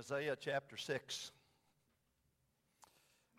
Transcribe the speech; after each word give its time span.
Isaiah 0.00 0.36
chapter 0.40 0.78
6, 0.78 1.30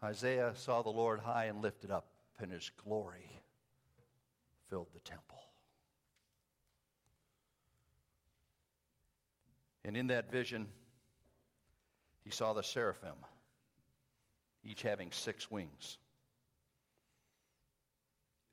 Isaiah 0.04 0.52
saw 0.54 0.84
the 0.84 0.92
Lord 0.92 1.20
high 1.20 1.46
and 1.46 1.60
lifted 1.60 1.90
up, 1.90 2.06
and 2.38 2.52
his 2.52 2.70
glory 2.86 3.42
filled 4.70 4.90
the 4.94 5.00
temple. 5.00 5.40
And 9.84 9.98
in 9.98 10.06
that 10.08 10.32
vision, 10.32 10.68
he 12.24 12.30
saw 12.30 12.54
the 12.54 12.62
seraphim, 12.62 13.16
each 14.64 14.84
having 14.84 15.12
six 15.12 15.50
wings. 15.50 15.98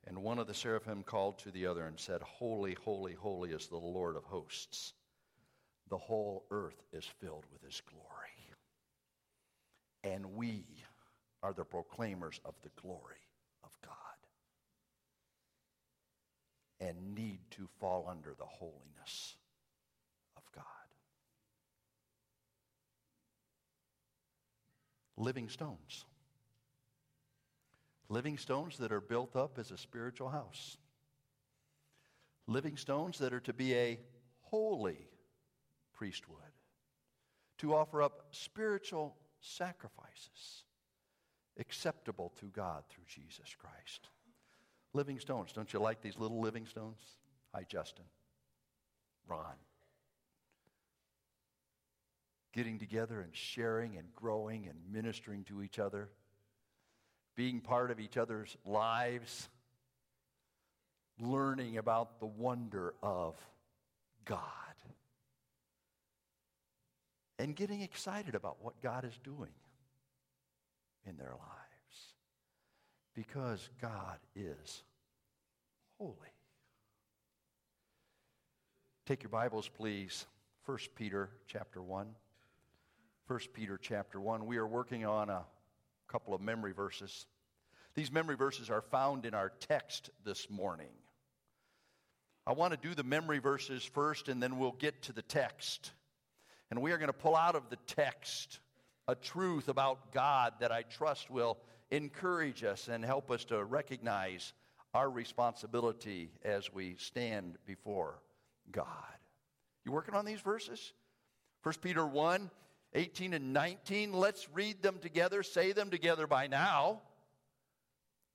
And 0.06 0.22
one 0.22 0.38
of 0.38 0.46
the 0.46 0.54
seraphim 0.54 1.02
called 1.02 1.40
to 1.40 1.50
the 1.50 1.66
other 1.66 1.84
and 1.84 2.00
said, 2.00 2.22
Holy, 2.22 2.74
holy, 2.82 3.12
holy 3.12 3.50
is 3.50 3.66
the 3.66 3.76
Lord 3.76 4.16
of 4.16 4.24
hosts. 4.24 4.94
The 5.88 5.98
whole 5.98 6.44
earth 6.50 6.82
is 6.92 7.04
filled 7.20 7.44
with 7.52 7.62
his 7.62 7.80
glory. 7.90 8.04
And 10.04 10.34
we 10.34 10.64
are 11.42 11.52
the 11.52 11.64
proclaimers 11.64 12.40
of 12.44 12.54
the 12.62 12.70
glory 12.80 13.22
of 13.64 13.70
God 13.82 13.92
and 16.80 17.14
need 17.14 17.40
to 17.52 17.68
fall 17.80 18.06
under 18.08 18.34
the 18.38 18.44
holiness 18.44 19.36
of 20.36 20.42
God. 20.54 20.64
Living 25.16 25.48
stones. 25.48 26.04
Living 28.08 28.38
stones 28.38 28.78
that 28.78 28.92
are 28.92 29.00
built 29.00 29.34
up 29.36 29.58
as 29.58 29.70
a 29.70 29.76
spiritual 29.76 30.28
house. 30.28 30.78
Living 32.46 32.76
stones 32.76 33.18
that 33.18 33.32
are 33.32 33.40
to 33.40 33.52
be 33.52 33.74
a 33.74 33.98
holy 34.40 35.07
priesthood. 35.98 36.36
To 37.58 37.74
offer 37.74 38.02
up 38.02 38.26
spiritual 38.30 39.16
sacrifices 39.40 40.64
acceptable 41.58 42.32
to 42.38 42.46
God 42.46 42.84
through 42.88 43.04
Jesus 43.08 43.56
Christ. 43.58 44.08
Living 44.94 45.18
stones. 45.18 45.52
Don't 45.52 45.72
you 45.72 45.80
like 45.80 46.00
these 46.00 46.16
little 46.16 46.40
living 46.40 46.66
stones? 46.66 47.00
Hi, 47.52 47.64
Justin. 47.68 48.04
Ron. 49.26 49.56
Getting 52.54 52.78
together 52.78 53.20
and 53.20 53.34
sharing 53.34 53.96
and 53.96 54.06
growing 54.14 54.68
and 54.68 54.78
ministering 54.90 55.44
to 55.44 55.62
each 55.62 55.78
other, 55.78 56.08
being 57.36 57.60
part 57.60 57.90
of 57.90 58.00
each 58.00 58.16
other's 58.16 58.56
lives, 58.64 59.48
learning 61.20 61.76
about 61.76 62.20
the 62.20 62.26
wonder 62.26 62.94
of 63.02 63.34
God, 64.24 64.40
and 67.38 67.54
getting 67.54 67.82
excited 67.82 68.34
about 68.34 68.56
what 68.60 68.80
God 68.82 69.04
is 69.04 69.18
doing 69.22 69.52
in 71.06 71.16
their 71.16 71.30
lives 71.30 72.14
because 73.14 73.68
God 73.80 74.18
is 74.36 74.82
holy. 75.98 76.14
Take 79.06 79.22
your 79.22 79.30
Bibles, 79.30 79.68
please. 79.68 80.26
1 80.66 80.78
Peter 80.94 81.30
chapter 81.46 81.82
1. 81.82 82.06
1 83.26 83.40
Peter 83.54 83.78
chapter 83.80 84.20
1. 84.20 84.46
We 84.46 84.58
are 84.58 84.66
working 84.66 85.06
on 85.06 85.30
a 85.30 85.44
couple 86.08 86.34
of 86.34 86.40
memory 86.40 86.72
verses. 86.72 87.26
These 87.94 88.12
memory 88.12 88.36
verses 88.36 88.70
are 88.70 88.82
found 88.82 89.24
in 89.24 89.34
our 89.34 89.50
text 89.60 90.10
this 90.24 90.48
morning. 90.50 90.92
I 92.46 92.52
want 92.52 92.72
to 92.72 92.88
do 92.88 92.94
the 92.94 93.02
memory 93.02 93.38
verses 93.38 93.82
first, 93.82 94.28
and 94.28 94.42
then 94.42 94.58
we'll 94.58 94.72
get 94.72 95.02
to 95.02 95.12
the 95.12 95.22
text. 95.22 95.90
And 96.70 96.82
we 96.82 96.92
are 96.92 96.98
going 96.98 97.08
to 97.08 97.12
pull 97.12 97.36
out 97.36 97.56
of 97.56 97.70
the 97.70 97.78
text 97.86 98.60
a 99.06 99.14
truth 99.14 99.68
about 99.68 100.12
God 100.12 100.54
that 100.60 100.70
I 100.70 100.82
trust 100.82 101.30
will 101.30 101.58
encourage 101.90 102.62
us 102.62 102.88
and 102.88 103.04
help 103.04 103.30
us 103.30 103.44
to 103.46 103.64
recognize 103.64 104.52
our 104.94 105.10
responsibility 105.10 106.30
as 106.44 106.72
we 106.72 106.96
stand 106.98 107.56
before 107.66 108.20
God. 108.70 108.86
You 109.84 109.92
working 109.92 110.14
on 110.14 110.26
these 110.26 110.40
verses? 110.40 110.92
1 111.62 111.74
Peter 111.80 112.06
1 112.06 112.50
18 112.94 113.34
and 113.34 113.52
19. 113.52 114.14
Let's 114.14 114.48
read 114.54 114.82
them 114.82 114.98
together, 115.00 115.42
say 115.42 115.72
them 115.72 115.90
together 115.90 116.26
by 116.26 116.46
now, 116.46 117.02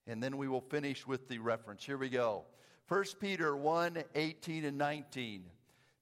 and 0.05 0.21
then 0.21 0.37
we 0.37 0.47
will 0.47 0.61
finish 0.61 1.07
with 1.07 1.27
the 1.27 1.39
reference. 1.39 1.83
Here 1.83 1.97
we 1.97 2.09
go. 2.09 2.45
1 2.87 3.03
Peter 3.19 3.55
1 3.55 4.03
18 4.13 4.65
and 4.65 4.77
19 4.77 5.43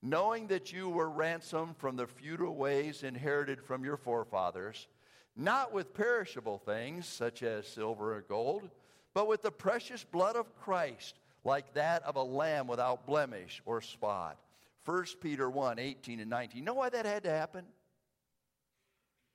knowing 0.01 0.47
that 0.47 0.73
you 0.73 0.89
were 0.89 1.09
ransomed 1.09 1.77
from 1.77 1.95
the 1.95 2.07
futile 2.07 2.55
ways 2.55 3.03
inherited 3.03 3.61
from 3.61 3.83
your 3.83 3.97
forefathers, 3.97 4.87
not 5.35 5.71
with 5.71 5.93
perishable 5.93 6.57
things 6.57 7.05
such 7.05 7.43
as 7.43 7.67
silver 7.67 8.15
or 8.15 8.21
gold, 8.21 8.69
but 9.13 9.27
with 9.27 9.41
the 9.41 9.51
precious 9.51 10.03
blood 10.03 10.35
of 10.35 10.55
Christ, 10.59 11.19
like 11.43 11.73
that 11.73 12.03
of 12.03 12.15
a 12.15 12.23
lamb 12.23 12.67
without 12.67 13.05
blemish 13.05 13.61
or 13.65 13.81
spot. 13.81 14.37
1 14.85 15.05
Peter 15.21 15.49
1 15.49 15.77
18 15.77 16.19
and 16.19 16.29
19. 16.29 16.57
You 16.57 16.65
know 16.65 16.73
why 16.73 16.89
that 16.89 17.05
had 17.05 17.23
to 17.23 17.29
happen? 17.29 17.65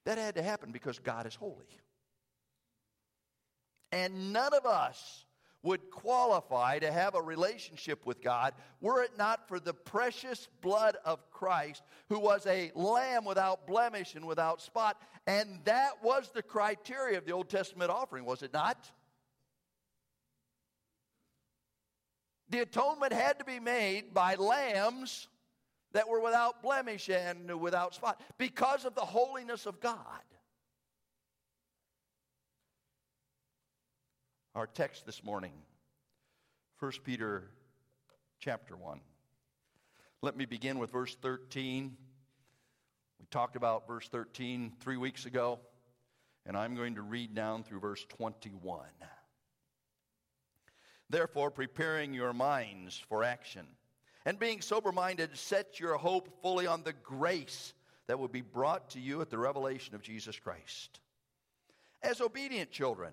That 0.04 0.18
had 0.18 0.36
to 0.36 0.42
happen 0.42 0.72
because 0.72 0.98
God 0.98 1.26
is 1.26 1.34
holy. 1.34 1.66
And 3.92 4.32
none 4.32 4.52
of 4.54 4.66
us 4.66 5.25
would 5.66 5.90
qualify 5.90 6.78
to 6.78 6.92
have 6.92 7.16
a 7.16 7.20
relationship 7.20 8.06
with 8.06 8.22
God 8.22 8.54
were 8.80 9.02
it 9.02 9.18
not 9.18 9.48
for 9.48 9.58
the 9.58 9.74
precious 9.74 10.48
blood 10.62 10.96
of 11.04 11.28
Christ, 11.32 11.82
who 12.08 12.20
was 12.20 12.46
a 12.46 12.70
lamb 12.76 13.24
without 13.24 13.66
blemish 13.66 14.14
and 14.14 14.24
without 14.24 14.62
spot. 14.62 15.02
And 15.26 15.58
that 15.64 16.04
was 16.04 16.30
the 16.32 16.42
criteria 16.42 17.18
of 17.18 17.26
the 17.26 17.32
Old 17.32 17.48
Testament 17.48 17.90
offering, 17.90 18.24
was 18.24 18.42
it 18.42 18.52
not? 18.52 18.90
The 22.48 22.60
atonement 22.60 23.12
had 23.12 23.40
to 23.40 23.44
be 23.44 23.58
made 23.58 24.14
by 24.14 24.36
lambs 24.36 25.26
that 25.90 26.08
were 26.08 26.20
without 26.20 26.62
blemish 26.62 27.08
and 27.08 27.60
without 27.60 27.92
spot 27.92 28.22
because 28.38 28.84
of 28.84 28.94
the 28.94 29.00
holiness 29.00 29.66
of 29.66 29.80
God. 29.80 30.22
Our 34.56 34.66
text 34.66 35.04
this 35.04 35.22
morning, 35.22 35.52
1 36.78 36.92
Peter 37.04 37.50
chapter 38.40 38.74
1. 38.74 39.00
Let 40.22 40.34
me 40.34 40.46
begin 40.46 40.78
with 40.78 40.90
verse 40.90 41.14
13. 41.20 41.94
We 43.20 43.26
talked 43.30 43.56
about 43.56 43.86
verse 43.86 44.08
13 44.08 44.72
three 44.80 44.96
weeks 44.96 45.26
ago, 45.26 45.58
and 46.46 46.56
I'm 46.56 46.74
going 46.74 46.94
to 46.94 47.02
read 47.02 47.34
down 47.34 47.64
through 47.64 47.80
verse 47.80 48.06
21. 48.08 48.80
Therefore, 51.10 51.50
preparing 51.50 52.14
your 52.14 52.32
minds 52.32 52.98
for 53.10 53.24
action, 53.24 53.66
and 54.24 54.38
being 54.38 54.62
sober 54.62 54.90
minded, 54.90 55.36
set 55.36 55.78
your 55.78 55.98
hope 55.98 56.30
fully 56.40 56.66
on 56.66 56.82
the 56.82 56.94
grace 56.94 57.74
that 58.06 58.18
will 58.18 58.26
be 58.26 58.40
brought 58.40 58.88
to 58.92 59.00
you 59.00 59.20
at 59.20 59.28
the 59.28 59.36
revelation 59.36 59.94
of 59.94 60.00
Jesus 60.00 60.38
Christ. 60.38 61.00
As 62.02 62.22
obedient 62.22 62.70
children, 62.70 63.12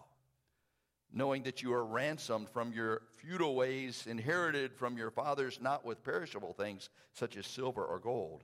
knowing 1.13 1.43
that 1.43 1.61
you 1.61 1.73
are 1.73 1.85
ransomed 1.85 2.49
from 2.49 2.71
your 2.71 3.01
futile 3.17 3.55
ways 3.55 4.05
inherited 4.07 4.73
from 4.73 4.97
your 4.97 5.11
fathers, 5.11 5.59
not 5.61 5.85
with 5.85 6.03
perishable 6.03 6.53
things 6.53 6.89
such 7.13 7.35
as 7.35 7.45
silver 7.45 7.83
or 7.83 7.99
gold, 7.99 8.43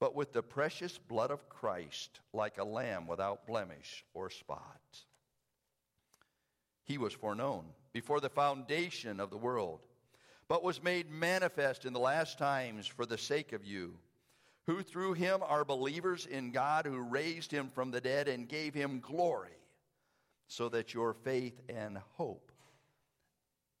but 0.00 0.14
with 0.14 0.32
the 0.32 0.42
precious 0.42 0.98
blood 0.98 1.30
of 1.30 1.48
Christ, 1.48 2.20
like 2.32 2.58
a 2.58 2.64
lamb 2.64 3.06
without 3.06 3.46
blemish 3.46 4.04
or 4.14 4.30
spot. 4.30 4.80
He 6.84 6.98
was 6.98 7.12
foreknown 7.12 7.64
before 7.92 8.20
the 8.20 8.30
foundation 8.30 9.20
of 9.20 9.30
the 9.30 9.36
world, 9.36 9.80
but 10.48 10.62
was 10.62 10.82
made 10.82 11.10
manifest 11.10 11.84
in 11.84 11.92
the 11.92 11.98
last 11.98 12.38
times 12.38 12.86
for 12.86 13.04
the 13.04 13.18
sake 13.18 13.52
of 13.52 13.64
you, 13.64 13.98
who 14.66 14.82
through 14.82 15.14
him 15.14 15.40
are 15.42 15.64
believers 15.64 16.26
in 16.26 16.52
God, 16.52 16.86
who 16.86 16.98
raised 17.00 17.52
him 17.52 17.68
from 17.74 17.90
the 17.90 18.00
dead 18.00 18.28
and 18.28 18.48
gave 18.48 18.72
him 18.72 19.00
glory 19.00 19.56
so 20.48 20.68
that 20.68 20.94
your 20.94 21.12
faith 21.12 21.60
and 21.68 21.98
hope 22.14 22.52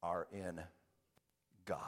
are 0.02 0.26
in 0.32 0.60
God. 1.64 1.80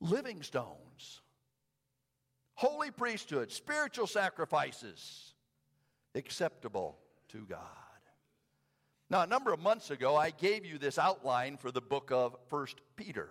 Living 0.00 0.42
stones, 0.42 1.20
holy 2.54 2.90
priesthood, 2.90 3.50
spiritual 3.50 4.06
sacrifices, 4.06 5.34
acceptable 6.14 6.98
to 7.28 7.46
God. 7.46 7.60
Now, 9.08 9.22
a 9.22 9.26
number 9.26 9.52
of 9.52 9.60
months 9.60 9.90
ago, 9.90 10.16
I 10.16 10.30
gave 10.30 10.66
you 10.66 10.78
this 10.78 10.98
outline 10.98 11.56
for 11.58 11.70
the 11.70 11.80
book 11.80 12.10
of 12.10 12.36
First 12.48 12.80
Peter. 12.96 13.28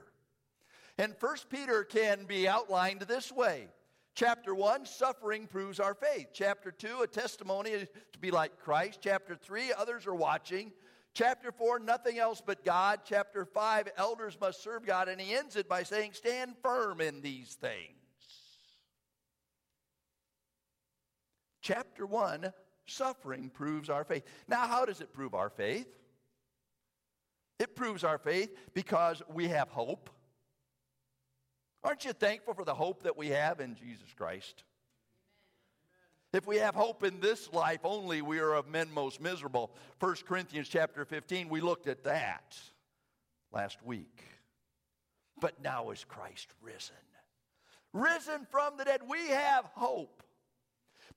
And 0.97 1.15
First 1.17 1.49
Peter 1.49 1.83
can 1.83 2.25
be 2.25 2.47
outlined 2.47 3.01
this 3.01 3.31
way. 3.31 3.67
Chapter 4.15 4.55
1, 4.55 4.85
suffering 4.85 5.45
proves 5.45 5.77
our 5.77 5.93
faith. 5.93 6.27
Chapter 6.31 6.71
2, 6.71 7.01
a 7.01 7.07
testimony 7.07 7.71
to 7.71 8.19
be 8.19 8.31
like 8.31 8.57
Christ. 8.57 8.99
Chapter 9.01 9.35
3, 9.35 9.73
others 9.77 10.07
are 10.07 10.15
watching. 10.15 10.71
Chapter 11.13 11.51
4, 11.51 11.79
nothing 11.79 12.17
else 12.17 12.41
but 12.45 12.63
God. 12.63 13.01
Chapter 13.03 13.43
5, 13.43 13.89
elders 13.97 14.37
must 14.39 14.63
serve 14.63 14.85
God. 14.85 15.09
And 15.09 15.19
he 15.19 15.35
ends 15.35 15.57
it 15.57 15.67
by 15.67 15.83
saying, 15.83 16.13
Stand 16.13 16.55
firm 16.63 17.01
in 17.01 17.21
these 17.21 17.55
things. 17.55 17.91
Chapter 21.61 22.05
1, 22.05 22.53
suffering 22.85 23.49
proves 23.49 23.89
our 23.89 24.05
faith. 24.05 24.23
Now, 24.47 24.65
how 24.65 24.85
does 24.85 25.01
it 25.01 25.11
prove 25.11 25.33
our 25.33 25.49
faith? 25.49 25.93
It 27.59 27.75
proves 27.75 28.05
our 28.05 28.17
faith 28.17 28.55
because 28.73 29.21
we 29.33 29.49
have 29.49 29.67
hope. 29.67 30.09
Aren't 31.85 32.03
you 32.03 32.13
thankful 32.13 32.55
for 32.55 32.65
the 32.65 32.73
hope 32.73 33.03
that 33.03 33.15
we 33.15 33.27
have 33.27 33.59
in 33.59 33.75
Jesus 33.75 34.11
Christ? 34.17 34.63
If 36.33 36.47
we 36.47 36.57
have 36.57 36.73
hope 36.73 37.03
in 37.03 37.19
this 37.19 37.53
life 37.53 37.81
only, 37.83 38.23
we 38.23 38.39
are 38.39 38.55
of 38.55 38.67
men 38.67 38.91
most 38.91 39.21
miserable. 39.21 39.71
1 39.99 40.15
Corinthians 40.27 40.67
chapter 40.67 41.05
15, 41.05 41.47
we 41.47 41.61
looked 41.61 41.87
at 41.87 42.03
that 42.05 42.57
last 43.53 43.77
week. 43.85 44.23
But 45.39 45.61
now 45.61 45.91
is 45.91 46.03
Christ 46.03 46.47
risen. 46.59 46.95
Risen 47.93 48.47
from 48.49 48.77
the 48.77 48.85
dead, 48.85 49.01
we 49.07 49.27
have 49.27 49.65
hope. 49.75 50.23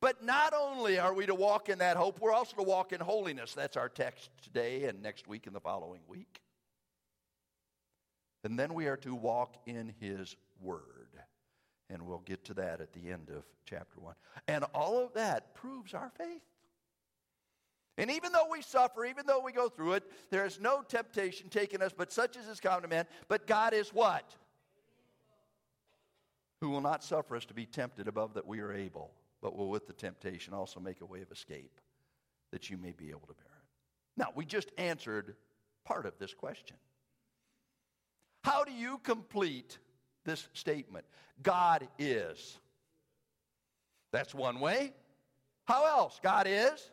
But 0.01 0.23
not 0.23 0.53
only 0.53 0.99
are 0.99 1.15
we 1.15 1.25
to 1.25 1.35
walk 1.35 1.71
in 1.71 1.79
that 1.79 1.97
hope, 1.97 2.21
we're 2.21 2.33
also 2.33 2.57
to 2.57 2.63
walk 2.63 2.93
in 2.93 3.01
holiness. 3.01 3.55
That's 3.55 3.79
our 3.79 3.89
text 3.89 4.29
today 4.43 4.85
and 4.85 5.03
next 5.03 5.27
week 5.27 5.47
and 5.47 5.57
the 5.57 5.61
following 5.61 6.03
week. 6.07 6.43
And 8.45 8.59
then 8.59 8.75
we 8.75 8.87
are 8.87 8.99
to 8.99 9.15
walk 9.15 9.57
in 9.67 9.95
His 9.99 10.37
Word. 10.61 11.09
And 11.91 12.03
we'll 12.03 12.19
get 12.19 12.45
to 12.47 12.55
that 12.55 12.81
at 12.81 12.93
the 12.93 13.11
end 13.11 13.31
of 13.31 13.45
chapter 13.65 13.99
1. 14.01 14.15
And 14.47 14.65
all 14.75 15.03
of 15.03 15.15
that 15.15 15.55
proves 15.55 15.95
our 15.95 16.11
faith. 16.17 16.43
And 17.97 18.11
even 18.11 18.33
though 18.33 18.47
we 18.51 18.63
suffer, 18.63 19.05
even 19.05 19.27
though 19.27 19.41
we 19.41 19.53
go 19.53 19.69
through 19.69 19.95
it, 19.95 20.05
there 20.31 20.45
is 20.45 20.61
no 20.61 20.83
temptation 20.83 21.49
taken 21.49 21.83
us, 21.83 21.93
but 21.97 22.13
such 22.13 22.37
as 22.37 22.47
is 22.47 22.61
common 22.61 22.83
to 22.83 22.89
man. 22.89 23.07
But 23.27 23.47
God 23.47 23.75
is 23.75 23.89
what? 23.89 24.37
Who 26.61 26.71
will 26.71 26.81
not 26.81 27.03
suffer 27.03 27.35
us 27.35 27.45
to 27.47 27.55
be 27.55 27.67
tempted 27.67 28.07
above 28.07 28.35
that 28.35 28.47
we 28.47 28.61
are 28.61 28.73
able 28.73 29.13
but 29.41 29.57
will 29.57 29.69
with 29.69 29.87
the 29.87 29.93
temptation 29.93 30.53
also 30.53 30.81
make 30.81 31.01
a 31.01 31.07
way 31.07 31.23
of 31.23 31.31
escape 31.31 31.81
that 32.51 32.71
you 32.71 32.77
may 32.77 32.93
be 32.93 33.11
able 33.11 33.27
to 33.29 33.35
bear 33.35 33.47
it. 33.47 34.17
Now, 34.17 34.29
we 34.35 34.45
just 34.45 34.73
answered 34.79 35.37
part 35.85 36.07
of 36.07 36.19
this 36.19 36.35
question. 36.35 36.77
How 38.45 38.65
do 38.65 38.73
you 38.73 38.99
complete 39.03 39.79
this 40.29 40.49
statement? 40.53 41.05
God 41.43 41.89
is. 41.99 42.59
That's 44.13 44.35
one 44.35 44.61
way. 44.61 44.93
How 45.65 45.87
else? 45.87 46.21
God 46.23 46.47
is. 46.49 46.91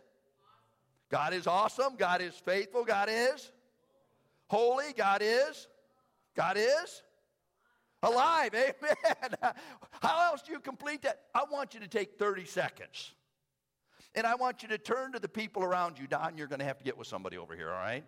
God 1.10 1.34
is 1.34 1.48
awesome. 1.48 1.96
God 1.98 2.22
is 2.22 2.34
faithful. 2.34 2.84
God 2.84 3.10
is 3.12 3.52
holy. 4.48 4.94
God 4.96 5.22
is. 5.24 5.68
God 6.36 6.58
is 6.58 7.04
alive. 8.04 8.54
Amen. 8.54 9.54
How 10.02 10.32
else 10.32 10.42
do 10.42 10.52
you 10.52 10.60
complete 10.60 11.04
that? 11.04 11.22
I 11.34 11.44
want 11.50 11.74
you 11.74 11.80
to 11.80 11.88
take 11.88 12.18
30 12.20 12.46
seconds. 12.46 13.14
And 14.14 14.26
I 14.26 14.36
want 14.36 14.64
you 14.64 14.70
to 14.70 14.78
turn 14.78 15.12
to 15.14 15.20
the 15.20 15.28
people 15.28 15.64
around 15.64 16.00
you. 16.00 16.08
Don, 16.08 16.38
you're 16.38 16.48
going 16.48 16.60
to 16.60 16.66
have 16.66 16.78
to 16.78 16.84
get 16.84 16.98
with 16.98 17.08
somebody 17.08 17.38
over 17.38 17.56
here, 17.56 17.70
all 17.70 17.80
right? 17.80 18.04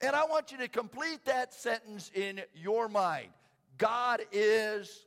And 0.00 0.14
I 0.14 0.24
want 0.26 0.52
you 0.52 0.58
to 0.58 0.68
complete 0.68 1.24
that 1.24 1.54
sentence 1.54 2.10
in 2.14 2.42
your 2.54 2.88
mind. 2.88 3.30
God 3.78 4.22
is. 4.32 5.06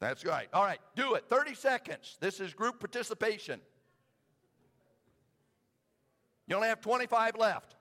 That's 0.00 0.24
right. 0.24 0.48
All 0.52 0.62
right, 0.62 0.78
do 0.94 1.14
it. 1.14 1.24
30 1.28 1.54
seconds. 1.54 2.16
This 2.20 2.40
is 2.40 2.54
group 2.54 2.78
participation. 2.78 3.60
You 6.46 6.56
only 6.56 6.68
have 6.68 6.80
25 6.80 7.36
left. 7.36 7.74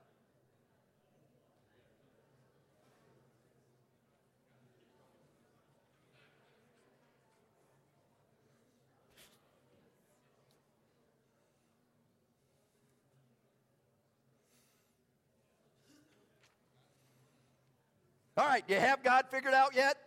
All 18.37 18.45
right, 18.45 18.63
you 18.67 18.75
have 18.75 19.01
God 19.03 19.25
figured 19.31 19.53
out 19.53 19.75
yet? 19.75 19.97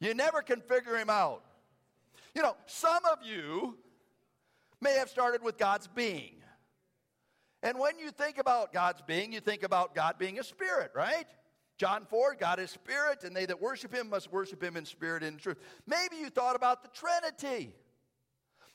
You 0.00 0.14
never 0.14 0.40
can 0.40 0.62
figure 0.62 0.96
him 0.96 1.10
out. 1.10 1.42
You 2.34 2.42
know, 2.42 2.56
some 2.66 3.04
of 3.04 3.18
you 3.22 3.76
may 4.80 4.92
have 4.92 5.10
started 5.10 5.42
with 5.42 5.58
God's 5.58 5.88
being. 5.88 6.36
And 7.62 7.78
when 7.78 7.98
you 7.98 8.10
think 8.10 8.38
about 8.38 8.72
God's 8.72 9.02
being, 9.02 9.32
you 9.32 9.40
think 9.40 9.62
about 9.62 9.94
God 9.94 10.16
being 10.18 10.38
a 10.38 10.44
spirit, 10.44 10.92
right? 10.94 11.26
John 11.78 12.06
4, 12.08 12.36
God 12.38 12.60
is 12.60 12.70
spirit, 12.70 13.24
and 13.24 13.36
they 13.36 13.44
that 13.46 13.60
worship 13.60 13.92
him 13.92 14.08
must 14.08 14.32
worship 14.32 14.62
him 14.62 14.76
in 14.76 14.86
spirit 14.86 15.22
and 15.22 15.34
in 15.34 15.38
truth. 15.38 15.58
Maybe 15.86 16.16
you 16.16 16.30
thought 16.30 16.56
about 16.56 16.82
the 16.82 16.88
Trinity 16.88 17.74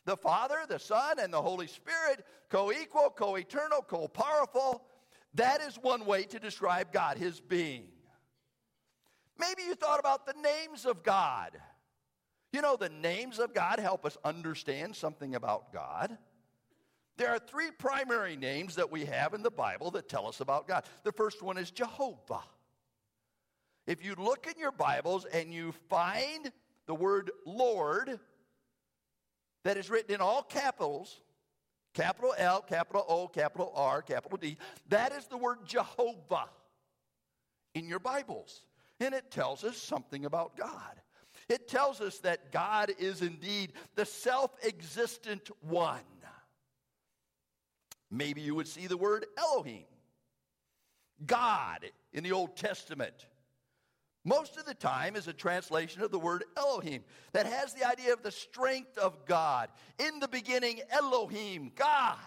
the 0.06 0.18
Father, 0.18 0.58
the 0.68 0.80
Son, 0.80 1.20
and 1.20 1.32
the 1.32 1.42
Holy 1.42 1.68
Spirit, 1.68 2.26
co 2.50 2.72
equal, 2.72 3.10
co 3.10 3.36
eternal, 3.36 3.82
co 3.82 4.08
powerful. 4.08 4.84
That 5.36 5.62
is 5.62 5.76
one 5.76 6.06
way 6.06 6.24
to 6.24 6.40
describe 6.40 6.92
God, 6.92 7.18
his 7.18 7.40
being. 7.40 7.86
Maybe 9.40 9.64
you 9.64 9.76
thought 9.76 10.00
about 10.00 10.26
the 10.26 10.36
names 10.42 10.86
of 10.86 11.04
God. 11.04 11.52
You 12.54 12.62
know, 12.62 12.76
the 12.76 12.90
names 12.90 13.40
of 13.40 13.54
God 13.54 13.80
help 13.80 14.06
us 14.06 14.18
understand 14.26 14.96
something 14.96 15.36
about 15.36 15.72
God. 15.72 16.18
There 17.18 17.30
are 17.30 17.40
three 17.40 17.72
primary 17.72 18.36
names 18.36 18.76
that 18.76 18.92
we 18.92 19.06
have 19.06 19.34
in 19.34 19.42
the 19.42 19.52
Bible 19.52 19.92
that 19.92 20.10
tell 20.10 20.28
us 20.28 20.42
about 20.42 20.68
God. 20.68 20.84
The 21.04 21.12
first 21.12 21.42
one 21.42 21.58
is 21.58 21.72
Jehovah. 21.72 22.44
If 23.88 24.04
you 24.04 24.16
look 24.18 24.48
in 24.48 24.60
your 24.60 24.72
Bibles 24.72 25.26
and 25.26 25.54
you 25.54 25.74
find 25.90 26.52
the 26.88 26.96
word 26.96 27.32
Lord 27.46 28.20
that 29.64 29.78
is 29.78 29.90
written 29.90 30.16
in 30.16 30.22
all 30.22 30.44
capitals, 30.44 31.22
Capital 31.94 32.34
L, 32.38 32.62
capital 32.62 33.06
O, 33.08 33.28
capital 33.28 33.72
R, 33.76 34.02
capital 34.02 34.38
D. 34.38 34.58
That 34.90 35.12
is 35.12 35.26
the 35.26 35.38
word 35.38 35.60
Jehovah 35.66 36.50
in 37.74 37.88
your 37.88 38.00
Bibles. 38.00 38.62
And 39.00 39.14
it 39.14 39.32
tells 39.32 39.64
us 39.64 39.78
something 39.78 40.26
about 40.26 40.56
God. 40.56 41.02
It 41.50 41.68
tells 41.68 42.00
us 42.00 42.20
that 42.20 42.52
God 42.52 42.92
is 42.98 43.22
indeed 43.22 43.74
the 43.96 44.06
self 44.06 44.52
existent 44.64 45.50
one. 45.62 46.00
Maybe 48.10 48.42
you 48.42 48.56
would 48.56 48.68
see 48.68 48.88
the 48.88 48.98
word 48.98 49.26
Elohim. 49.38 49.86
God 51.26 51.86
in 52.14 52.24
the 52.24 52.32
Old 52.32 52.56
Testament 52.56 53.26
most 54.24 54.58
of 54.58 54.66
the 54.66 54.74
time 54.74 55.16
is 55.16 55.28
a 55.28 55.34
translation 55.34 56.02
of 56.04 56.12
the 56.12 56.20
word 56.20 56.44
Elohim 56.56 57.04
that 57.34 57.46
has 57.46 57.74
the 57.74 57.88
idea 57.88 58.14
of 58.14 58.22
the 58.22 58.32
strength 58.32 58.98
of 58.98 59.26
God. 59.26 59.70
In 59.98 60.20
the 60.20 60.28
beginning, 60.28 60.82
Elohim, 60.92 61.72
God, 61.76 62.18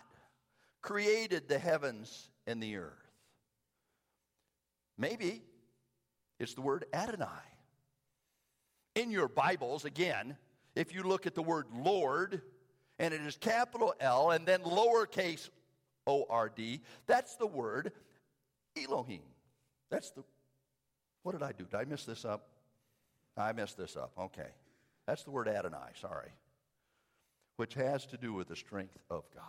created 0.83 1.49
the 1.49 1.59
heavens 1.59 2.31
and 2.47 2.63
the 2.63 2.77
earth. 2.77 2.93
Maybe 4.99 5.43
it's 6.41 6.55
the 6.55 6.63
word 6.63 6.85
Adonai. 6.93 7.27
In 8.95 9.11
your 9.11 9.29
Bibles, 9.29 9.85
again, 9.85 10.37
if 10.75 10.95
you 10.95 11.03
look 11.03 11.27
at 11.27 11.35
the 11.35 11.43
word 11.43 11.67
Lord, 11.73 12.43
and 12.99 13.15
it 13.15 13.21
is 13.21 13.37
capital 13.37 13.95
L 14.01 14.31
and 14.31 14.47
then 14.47 14.61
lowercase 14.61 15.49
O 16.07 16.27
R 16.29 16.49
D, 16.49 16.81
that's 17.07 17.37
the 17.37 17.47
word 17.47 17.93
Elohim. 18.77 19.23
That's 19.91 20.11
the 20.11 20.23
what 21.25 21.33
did 21.33 21.43
I 21.43 21.53
do? 21.53 21.65
Did 21.65 21.75
I 21.75 21.85
mess 21.85 22.05
this 22.05 22.25
up? 22.25 22.47
I 23.37 23.53
messed 23.53 23.77
this 23.77 23.97
up. 23.97 24.13
Okay. 24.17 24.49
That's 25.07 25.25
the 25.25 25.31
word 25.31 25.49
Adonai, 25.49 25.91
sorry. 26.01 26.31
Which 27.57 27.75
has 27.75 28.07
to 28.07 28.17
do 28.17 28.33
with 28.33 28.49
the 28.49 28.57
strength 28.57 28.97
of 29.11 29.25
God, 29.35 29.43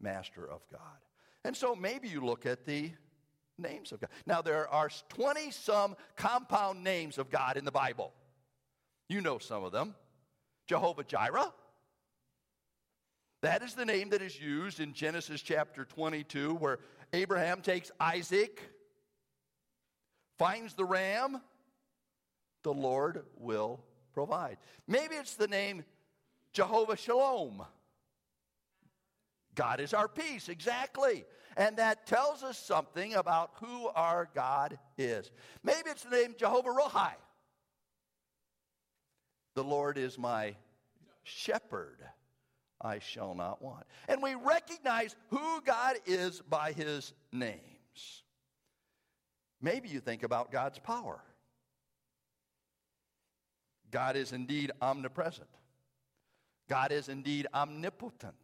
master 0.00 0.44
of 0.44 0.60
God. 0.70 0.80
And 1.44 1.56
so 1.56 1.76
maybe 1.76 2.08
you 2.08 2.20
look 2.20 2.46
at 2.46 2.64
the 2.64 2.90
names 3.58 3.92
of 3.92 4.00
God. 4.00 4.10
Now, 4.26 4.42
there 4.42 4.68
are 4.68 4.88
20 5.10 5.50
some 5.50 5.94
compound 6.16 6.82
names 6.82 7.18
of 7.18 7.30
God 7.30 7.56
in 7.56 7.64
the 7.64 7.70
Bible. 7.70 8.12
You 9.08 9.20
know 9.20 9.38
some 9.38 9.64
of 9.64 9.72
them. 9.72 9.94
Jehovah 10.66 11.04
Jireh. 11.04 11.52
That 13.42 13.62
is 13.62 13.74
the 13.74 13.84
name 13.84 14.10
that 14.10 14.22
is 14.22 14.40
used 14.40 14.80
in 14.80 14.94
Genesis 14.94 15.42
chapter 15.42 15.84
22, 15.84 16.54
where 16.54 16.78
Abraham 17.12 17.60
takes 17.60 17.90
Isaac 18.00 18.62
finds 20.42 20.74
the 20.74 20.84
ram, 20.84 21.40
the 22.64 22.72
Lord 22.72 23.22
will 23.38 23.78
provide. 24.12 24.56
Maybe 24.88 25.14
it's 25.14 25.36
the 25.36 25.46
name 25.46 25.84
Jehovah 26.52 26.96
Shalom. 26.96 27.62
God 29.54 29.78
is 29.78 29.94
our 29.94 30.08
peace, 30.08 30.48
exactly. 30.48 31.24
And 31.56 31.76
that 31.76 32.08
tells 32.08 32.42
us 32.42 32.58
something 32.58 33.14
about 33.14 33.52
who 33.60 33.86
our 33.94 34.28
God 34.34 34.80
is. 34.98 35.30
Maybe 35.62 35.90
it's 35.90 36.02
the 36.02 36.16
name 36.16 36.34
Jehovah 36.36 36.70
Rohi. 36.70 37.12
The 39.54 39.62
Lord 39.62 39.96
is 39.96 40.18
my 40.18 40.56
shepherd. 41.22 41.98
I 42.80 42.98
shall 42.98 43.36
not 43.36 43.62
want. 43.62 43.84
And 44.08 44.20
we 44.20 44.34
recognize 44.34 45.14
who 45.28 45.60
God 45.64 45.98
is 46.04 46.40
by 46.40 46.72
his 46.72 47.12
names. 47.30 48.24
Maybe 49.62 49.88
you 49.88 50.00
think 50.00 50.24
about 50.24 50.50
God's 50.50 50.80
power. 50.80 51.22
God 53.92 54.16
is 54.16 54.32
indeed 54.32 54.72
omnipresent. 54.82 55.48
God 56.68 56.90
is 56.90 57.08
indeed 57.08 57.46
omnipotent. 57.54 58.34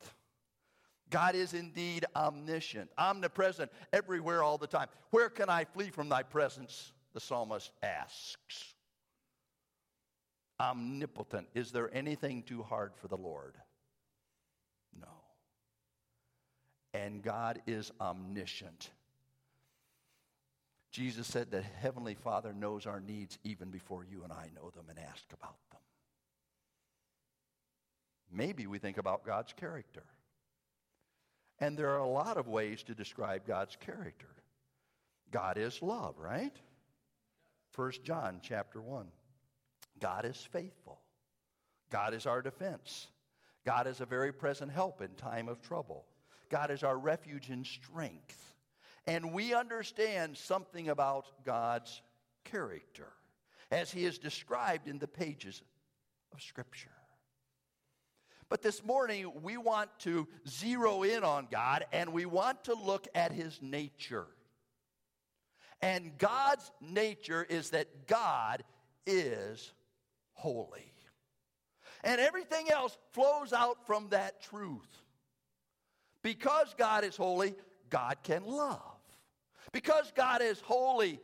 God 1.10 1.34
is 1.34 1.54
indeed 1.54 2.04
omniscient, 2.14 2.90
omnipresent, 2.98 3.70
everywhere, 3.92 4.42
all 4.42 4.58
the 4.58 4.66
time. 4.66 4.88
Where 5.10 5.30
can 5.30 5.48
I 5.48 5.64
flee 5.64 5.90
from 5.90 6.08
thy 6.08 6.22
presence? 6.22 6.92
The 7.14 7.20
psalmist 7.20 7.72
asks. 7.82 8.74
Omnipotent. 10.60 11.48
Is 11.54 11.72
there 11.72 11.92
anything 11.94 12.42
too 12.42 12.62
hard 12.62 12.92
for 12.94 13.08
the 13.08 13.16
Lord? 13.16 13.54
No. 15.00 15.08
And 16.92 17.22
God 17.22 17.62
is 17.66 17.90
omniscient. 18.00 18.90
Jesus 20.90 21.26
said 21.26 21.50
that 21.50 21.64
Heavenly 21.64 22.14
Father 22.14 22.52
knows 22.52 22.86
our 22.86 23.00
needs 23.00 23.38
even 23.44 23.70
before 23.70 24.04
you 24.04 24.22
and 24.24 24.32
I 24.32 24.48
know 24.54 24.70
them 24.70 24.86
and 24.88 24.98
ask 24.98 25.24
about 25.32 25.56
them. 25.70 25.80
Maybe 28.30 28.66
we 28.66 28.78
think 28.78 28.98
about 28.98 29.24
God's 29.24 29.52
character. 29.52 30.04
And 31.60 31.76
there 31.76 31.90
are 31.90 31.98
a 31.98 32.08
lot 32.08 32.36
of 32.36 32.48
ways 32.48 32.82
to 32.84 32.94
describe 32.94 33.46
God's 33.46 33.76
character. 33.76 34.28
God 35.30 35.58
is 35.58 35.82
love, 35.82 36.14
right? 36.18 36.56
1 37.74 37.92
John 38.04 38.40
chapter 38.42 38.80
1. 38.80 39.06
God 40.00 40.24
is 40.24 40.48
faithful. 40.52 41.00
God 41.90 42.14
is 42.14 42.26
our 42.26 42.42
defense. 42.42 43.08
God 43.64 43.86
is 43.86 44.00
a 44.00 44.06
very 44.06 44.32
present 44.32 44.70
help 44.70 45.02
in 45.02 45.10
time 45.14 45.48
of 45.48 45.60
trouble. 45.60 46.06
God 46.48 46.70
is 46.70 46.82
our 46.82 46.96
refuge 46.96 47.50
and 47.50 47.66
strength. 47.66 48.54
And 49.08 49.32
we 49.32 49.54
understand 49.54 50.36
something 50.36 50.90
about 50.90 51.24
God's 51.42 52.02
character 52.44 53.08
as 53.70 53.90
he 53.90 54.04
is 54.04 54.18
described 54.18 54.86
in 54.86 54.98
the 54.98 55.08
pages 55.08 55.62
of 56.34 56.42
Scripture. 56.42 56.90
But 58.50 58.60
this 58.60 58.84
morning, 58.84 59.32
we 59.42 59.56
want 59.56 59.88
to 60.00 60.28
zero 60.46 61.04
in 61.04 61.24
on 61.24 61.48
God 61.50 61.86
and 61.90 62.12
we 62.12 62.26
want 62.26 62.64
to 62.64 62.74
look 62.74 63.08
at 63.14 63.32
his 63.32 63.58
nature. 63.62 64.26
And 65.80 66.18
God's 66.18 66.70
nature 66.82 67.46
is 67.48 67.70
that 67.70 68.06
God 68.08 68.62
is 69.06 69.72
holy. 70.34 70.92
And 72.04 72.20
everything 72.20 72.70
else 72.70 72.94
flows 73.12 73.54
out 73.54 73.86
from 73.86 74.10
that 74.10 74.42
truth. 74.42 75.02
Because 76.22 76.74
God 76.76 77.04
is 77.04 77.16
holy, 77.16 77.54
God 77.88 78.18
can 78.22 78.44
love. 78.44 78.97
Because 79.72 80.12
God 80.14 80.42
is 80.42 80.60
holy, 80.60 81.20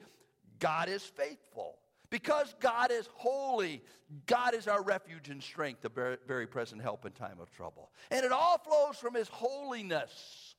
God 0.58 0.88
is 0.88 1.02
faithful. 1.02 1.78
Because 2.10 2.54
God 2.60 2.92
is 2.92 3.08
holy, 3.14 3.82
God 4.26 4.54
is 4.54 4.68
our 4.68 4.82
refuge 4.82 5.30
and 5.30 5.42
strength, 5.42 5.84
a 5.84 6.16
very, 6.26 6.46
present 6.46 6.80
help 6.80 7.04
in 7.04 7.12
time 7.12 7.40
of 7.40 7.50
trouble. 7.50 7.90
And 8.10 8.24
it 8.24 8.30
all 8.30 8.58
flows 8.58 8.96
from 8.96 9.14
His 9.14 9.28
holiness. 9.28 10.54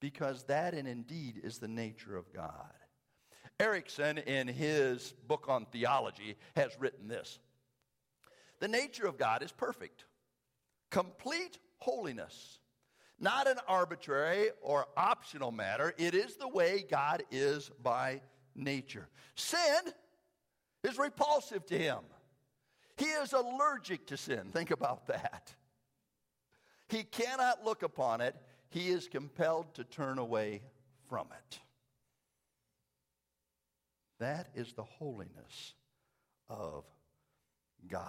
Because 0.00 0.42
that 0.44 0.74
and 0.74 0.88
indeed 0.88 1.40
is 1.44 1.58
the 1.58 1.68
nature 1.68 2.16
of 2.16 2.32
God. 2.32 2.72
Erickson, 3.60 4.18
in 4.18 4.48
his 4.48 5.14
book 5.28 5.46
on 5.48 5.66
theology, 5.66 6.36
has 6.56 6.72
written 6.80 7.06
this 7.06 7.38
The 8.58 8.66
nature 8.66 9.06
of 9.06 9.16
God 9.16 9.42
is 9.44 9.52
perfect, 9.52 10.04
complete 10.90 11.58
holiness, 11.78 12.58
not 13.22 13.46
an 13.46 13.58
arbitrary 13.68 14.50
or 14.60 14.86
optional 14.96 15.52
matter. 15.52 15.94
It 15.96 16.14
is 16.14 16.34
the 16.34 16.48
way 16.48 16.84
God 16.90 17.22
is 17.30 17.70
by 17.82 18.20
nature. 18.54 19.08
Sin 19.36 19.80
is 20.82 20.98
repulsive 20.98 21.64
to 21.66 21.78
him. 21.78 22.00
He 22.96 23.06
is 23.06 23.32
allergic 23.32 24.06
to 24.08 24.16
sin. 24.16 24.50
Think 24.52 24.72
about 24.72 25.06
that. 25.06 25.54
He 26.88 27.04
cannot 27.04 27.64
look 27.64 27.82
upon 27.82 28.20
it, 28.20 28.36
he 28.68 28.88
is 28.88 29.08
compelled 29.08 29.74
to 29.74 29.84
turn 29.84 30.18
away 30.18 30.62
from 31.08 31.28
it. 31.32 31.60
That 34.18 34.48
is 34.54 34.72
the 34.72 34.82
holiness 34.82 35.74
of 36.50 36.84
God. 37.88 38.02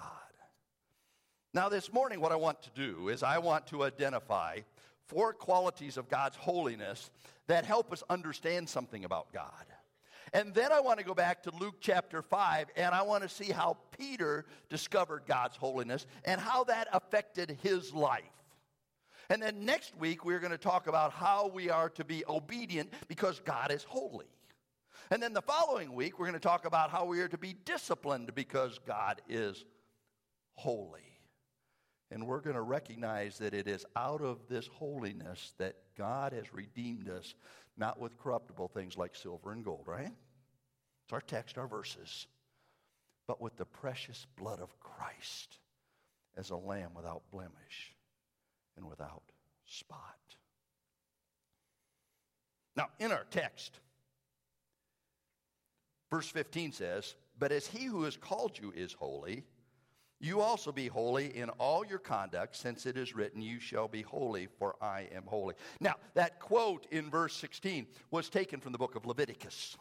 Now, 1.54 1.70
this 1.70 1.94
morning, 1.94 2.20
what 2.20 2.32
I 2.32 2.36
want 2.36 2.64
to 2.64 2.72
do 2.72 3.10
is 3.10 3.22
I 3.24 3.38
want 3.38 3.68
to 3.68 3.84
identify 3.84 4.60
four 5.08 5.34
qualities 5.34 5.98
of 5.98 6.10
God's 6.10 6.36
holiness 6.36 7.12
that 7.48 7.66
help 7.66 7.92
us 7.92 8.04
understand 8.10 8.70
something 8.70 9.06
about 9.06 9.32
God. 9.34 9.66
And 10.34 10.54
then 10.54 10.72
I 10.72 10.80
want 10.80 10.98
to 11.00 11.06
go 11.06 11.14
back 11.14 11.44
to 11.44 11.52
Luke 11.60 11.76
chapter 11.80 12.24
5, 12.24 12.68
and 12.76 12.96
I 12.96 13.04
want 13.04 13.22
to 13.22 13.30
see 13.30 13.52
how 13.52 13.78
Peter 13.98 14.46
discovered 14.68 15.24
God's 15.28 15.56
holiness 15.56 16.08
and 16.26 16.42
how 16.42 16.64
that 16.66 16.88
affected 16.92 17.58
his 17.62 17.94
life. 17.94 18.24
And 19.30 19.42
then 19.42 19.64
next 19.64 19.96
week, 19.98 20.26
we're 20.26 20.40
going 20.40 20.52
to 20.52 20.58
talk 20.58 20.88
about 20.88 21.12
how 21.12 21.52
we 21.54 21.70
are 21.70 21.90
to 21.90 22.04
be 22.04 22.24
obedient 22.28 22.92
because 23.08 23.40
God 23.40 23.72
is 23.72 23.84
holy. 23.84 24.26
And 25.12 25.22
then 25.22 25.34
the 25.34 25.42
following 25.42 25.94
week, 25.94 26.18
we're 26.18 26.26
going 26.26 26.34
to 26.34 26.40
talk 26.40 26.66
about 26.66 26.90
how 26.90 27.06
we 27.06 27.22
are 27.22 27.28
to 27.28 27.38
be 27.38 27.54
disciplined 27.66 28.34
because 28.34 28.80
God 28.88 29.22
is 29.30 29.64
holy. 30.56 31.13
And 32.14 32.28
we're 32.28 32.42
going 32.42 32.56
to 32.56 32.62
recognize 32.62 33.40
that 33.40 33.56
it 33.56 33.68
is 33.68 33.88
out 33.96 34.22
of 34.22 34.48
this 34.48 34.68
holiness 34.68 35.56
that 35.58 35.78
God 35.98 36.32
has 36.32 36.54
redeemed 36.54 37.10
us 37.10 37.34
not 37.76 38.00
with 38.00 38.20
corruptible 38.20 38.68
things 38.68 38.96
like 38.96 39.16
silver 39.16 39.52
and 39.52 39.66
gold, 39.66 39.86
right? 39.88 40.12
It's 41.06 41.12
our 41.12 41.22
text, 41.22 41.58
our 41.58 41.68
verses, 41.68 42.28
but 43.28 43.42
with 43.42 43.58
the 43.58 43.66
precious 43.66 44.28
blood 44.38 44.60
of 44.60 44.80
Christ 44.80 45.58
as 46.38 46.52
a 46.52 46.56
lamb 46.56 46.92
without 46.96 47.24
blemish 47.32 47.96
and 48.78 48.88
without 48.88 49.24
spot. 49.66 50.20
Now, 52.76 52.90
in 53.00 53.12
our 53.12 53.26
text, 53.32 53.80
verse 56.12 56.30
15 56.30 56.74
says, 56.74 57.16
But 57.40 57.52
as 57.52 57.66
he 57.66 57.86
who 57.86 58.04
has 58.04 58.18
called 58.18 58.60
you 58.62 58.72
is 58.76 58.94
holy, 58.94 59.46
you 60.24 60.40
also 60.40 60.72
be 60.72 60.88
holy 60.88 61.36
in 61.38 61.50
all 61.50 61.86
your 61.86 62.00
conduct, 62.00 62.56
since 62.56 62.86
it 62.86 62.96
is 62.96 63.14
written, 63.14 63.42
You 63.42 63.60
shall 63.60 63.90
be 63.90 64.02
holy, 64.02 64.48
for 64.58 64.76
I 64.82 65.10
am 65.14 65.24
holy. 65.26 65.56
Now, 65.82 65.96
that 66.14 66.40
quote 66.40 66.88
in 66.92 67.10
verse 67.10 67.36
16 67.36 67.88
was 68.10 68.30
taken 68.30 68.62
from 68.62 68.72
the 68.72 68.78
book 68.78 68.96
of 68.96 69.06
Leviticus. 69.06 69.76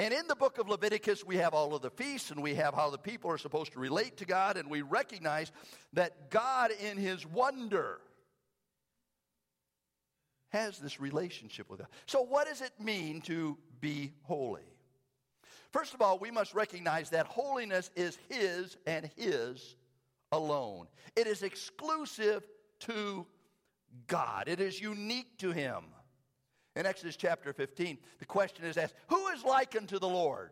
And 0.00 0.12
in 0.12 0.26
the 0.26 0.34
book 0.34 0.58
of 0.58 0.68
Leviticus, 0.68 1.24
we 1.24 1.36
have 1.36 1.54
all 1.54 1.74
of 1.74 1.82
the 1.82 1.90
feasts 1.90 2.32
and 2.32 2.42
we 2.42 2.56
have 2.56 2.74
how 2.74 2.90
the 2.90 2.98
people 2.98 3.30
are 3.30 3.38
supposed 3.38 3.72
to 3.74 3.78
relate 3.78 4.16
to 4.16 4.24
God, 4.24 4.56
and 4.56 4.68
we 4.68 4.82
recognize 4.82 5.52
that 5.92 6.28
God, 6.28 6.72
in 6.72 6.96
his 6.96 7.24
wonder, 7.24 8.00
has 10.48 10.78
this 10.78 11.00
relationship 11.00 11.70
with 11.70 11.82
us. 11.82 11.88
So, 12.06 12.22
what 12.22 12.48
does 12.48 12.62
it 12.62 12.72
mean 12.80 13.20
to 13.22 13.56
be 13.80 14.12
holy? 14.22 14.69
First 15.72 15.94
of 15.94 16.02
all, 16.02 16.18
we 16.18 16.30
must 16.30 16.54
recognize 16.54 17.10
that 17.10 17.26
holiness 17.26 17.90
is 17.94 18.18
His 18.28 18.76
and 18.86 19.10
His 19.16 19.76
alone. 20.32 20.86
It 21.16 21.26
is 21.26 21.42
exclusive 21.42 22.46
to 22.80 23.26
God, 24.06 24.48
it 24.48 24.60
is 24.60 24.80
unique 24.80 25.38
to 25.38 25.52
Him. 25.52 25.84
In 26.76 26.86
Exodus 26.86 27.16
chapter 27.16 27.52
15, 27.52 27.98
the 28.20 28.24
question 28.24 28.64
is 28.64 28.76
asked 28.76 28.94
Who 29.08 29.28
is 29.28 29.44
like 29.44 29.76
unto 29.76 29.98
the 29.98 30.08
Lord? 30.08 30.50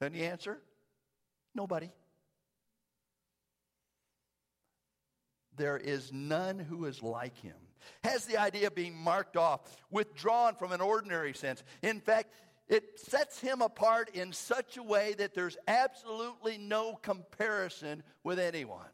Then 0.00 0.12
the 0.12 0.24
answer 0.24 0.58
nobody. 1.54 1.90
There 5.56 5.76
is 5.76 6.12
none 6.12 6.60
who 6.60 6.84
is 6.84 7.02
like 7.02 7.36
him. 7.40 7.56
Has 8.04 8.26
the 8.26 8.38
idea 8.38 8.68
of 8.68 8.76
being 8.76 8.96
marked 8.96 9.36
off, 9.36 9.60
withdrawn 9.90 10.54
from 10.54 10.70
an 10.70 10.80
ordinary 10.80 11.34
sense. 11.34 11.64
In 11.82 12.00
fact, 12.00 12.32
it 12.68 13.00
sets 13.00 13.40
him 13.40 13.62
apart 13.62 14.10
in 14.14 14.32
such 14.32 14.76
a 14.76 14.82
way 14.82 15.14
that 15.18 15.34
there's 15.34 15.56
absolutely 15.66 16.58
no 16.58 16.94
comparison 16.94 18.02
with 18.24 18.38
anyone. 18.38 18.84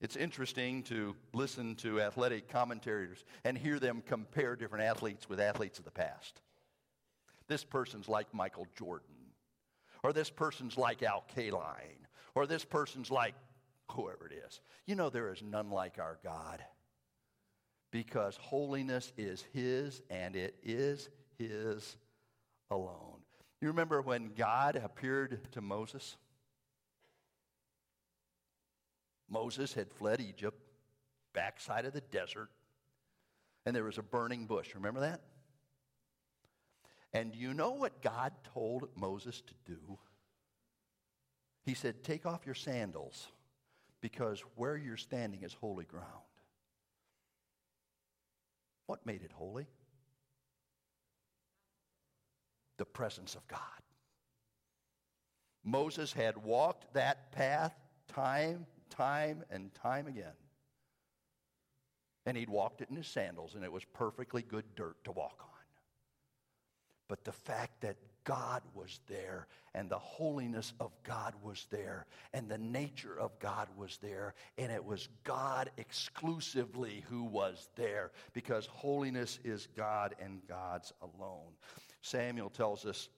It's 0.00 0.16
interesting 0.16 0.84
to 0.84 1.16
listen 1.34 1.74
to 1.76 2.00
athletic 2.00 2.48
commentators 2.48 3.24
and 3.44 3.58
hear 3.58 3.78
them 3.80 4.02
compare 4.06 4.54
different 4.54 4.84
athletes 4.84 5.28
with 5.28 5.40
athletes 5.40 5.78
of 5.78 5.84
the 5.84 5.90
past. 5.90 6.40
This 7.48 7.64
person's 7.64 8.08
like 8.08 8.32
Michael 8.32 8.68
Jordan, 8.76 9.06
or 10.04 10.12
this 10.12 10.30
person's 10.30 10.78
like 10.78 11.02
Al 11.02 11.24
Kaline, 11.34 12.06
Or 12.34 12.46
this 12.46 12.64
person's 12.64 13.10
like 13.10 13.34
whoever 13.90 14.26
it 14.26 14.34
is. 14.46 14.60
You 14.86 14.94
know, 14.94 15.10
there 15.10 15.32
is 15.32 15.42
none 15.42 15.70
like 15.70 15.98
our 15.98 16.18
God 16.22 16.62
because 17.90 18.36
holiness 18.36 19.12
is 19.16 19.44
His 19.52 20.02
and 20.10 20.36
it 20.36 20.56
is 20.62 21.08
His 21.38 21.96
alone. 22.70 23.20
You 23.60 23.68
remember 23.68 24.00
when 24.02 24.32
God 24.36 24.76
appeared 24.76 25.40
to 25.52 25.60
Moses? 25.60 26.16
Moses 29.28 29.74
had 29.74 29.90
fled 29.90 30.20
Egypt, 30.20 30.58
backside 31.32 31.84
of 31.84 31.92
the 31.92 32.00
desert, 32.00 32.48
and 33.66 33.74
there 33.74 33.84
was 33.84 33.98
a 33.98 34.02
burning 34.02 34.46
bush. 34.46 34.74
Remember 34.74 35.00
that? 35.00 35.20
And 37.12 37.34
you 37.34 37.54
know 37.54 37.72
what 37.72 38.02
God 38.02 38.32
told 38.54 38.88
Moses 38.94 39.42
to 39.46 39.54
do? 39.66 39.98
He 41.64 41.74
said, 41.74 42.02
Take 42.02 42.26
off 42.26 42.46
your 42.46 42.54
sandals 42.54 43.28
because 44.00 44.40
where 44.56 44.76
you're 44.76 44.96
standing 44.96 45.42
is 45.42 45.52
holy 45.52 45.84
ground. 45.84 46.27
What 48.88 49.04
made 49.04 49.22
it 49.22 49.32
holy? 49.32 49.66
The 52.78 52.86
presence 52.86 53.34
of 53.34 53.46
God. 53.46 53.60
Moses 55.62 56.14
had 56.14 56.38
walked 56.38 56.94
that 56.94 57.30
path 57.32 57.74
time, 58.08 58.64
time, 58.88 59.44
and 59.50 59.74
time 59.74 60.06
again. 60.06 60.32
And 62.24 62.34
he'd 62.34 62.48
walked 62.48 62.80
it 62.80 62.88
in 62.88 62.96
his 62.96 63.06
sandals, 63.06 63.54
and 63.54 63.62
it 63.62 63.70
was 63.70 63.84
perfectly 63.84 64.40
good 64.40 64.64
dirt 64.74 64.96
to 65.04 65.12
walk 65.12 65.36
on. 65.40 65.66
But 67.08 67.24
the 67.24 67.32
fact 67.32 67.82
that 67.82 67.96
God 68.28 68.60
was 68.74 69.00
there 69.08 69.46
and 69.74 69.88
the 69.88 69.98
holiness 69.98 70.74
of 70.80 70.92
God 71.02 71.32
was 71.42 71.66
there 71.70 72.04
and 72.34 72.46
the 72.46 72.58
nature 72.58 73.18
of 73.18 73.38
God 73.38 73.68
was 73.74 73.96
there 74.02 74.34
and 74.58 74.70
it 74.70 74.84
was 74.84 75.08
God 75.24 75.70
exclusively 75.78 77.04
who 77.08 77.24
was 77.24 77.70
there 77.74 78.10
because 78.34 78.66
holiness 78.66 79.38
is 79.44 79.66
God 79.74 80.14
and 80.20 80.42
God's 80.46 80.92
alone. 81.00 81.54
Samuel 82.02 82.50
tells 82.50 82.84
us, 82.84 83.08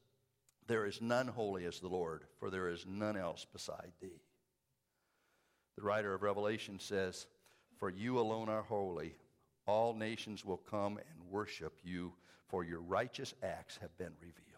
There 0.69 0.87
is 0.87 1.03
none 1.03 1.27
holy 1.27 1.65
as 1.65 1.81
the 1.81 1.89
Lord, 1.89 2.23
for 2.39 2.49
there 2.49 2.69
is 2.69 2.87
none 2.87 3.17
else 3.17 3.45
beside 3.53 3.91
thee. 4.01 4.23
The 5.77 5.83
writer 5.83 6.15
of 6.15 6.23
Revelation 6.23 6.79
says, 6.79 7.27
For 7.81 7.91
you 7.91 8.21
alone 8.21 8.49
are 8.49 8.63
holy. 8.63 9.17
All 9.67 9.93
nations 9.93 10.45
will 10.45 10.57
come 10.57 10.99
and 10.99 11.31
worship 11.31 11.79
you, 11.83 12.13
for 12.47 12.63
your 12.63 12.81
righteous 12.81 13.35
acts 13.43 13.77
have 13.81 13.97
been 13.99 14.13
revealed. 14.21 14.50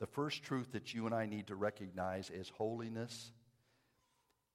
The 0.00 0.06
first 0.06 0.42
truth 0.42 0.72
that 0.72 0.92
you 0.92 1.06
and 1.06 1.14
I 1.14 1.26
need 1.26 1.46
to 1.48 1.54
recognize 1.54 2.30
is 2.30 2.48
holiness 2.48 3.32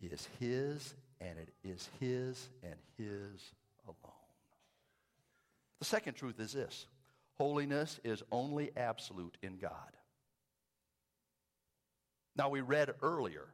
is 0.01 0.27
His, 0.39 0.93
and 1.19 1.38
it 1.38 1.50
is 1.63 1.89
His 2.00 2.50
and 2.63 2.75
His 2.98 3.51
alone. 3.86 4.13
The 5.79 5.86
second 5.86 6.13
truth 6.15 6.39
is 6.39 6.53
this 6.53 6.86
holiness 7.38 8.00
is 8.03 8.22
only 8.31 8.72
absolute 8.75 9.38
in 9.41 9.58
God. 9.58 9.72
Now, 12.36 12.50
we 12.50 12.62
read 12.62 12.93
earlier 13.01 13.48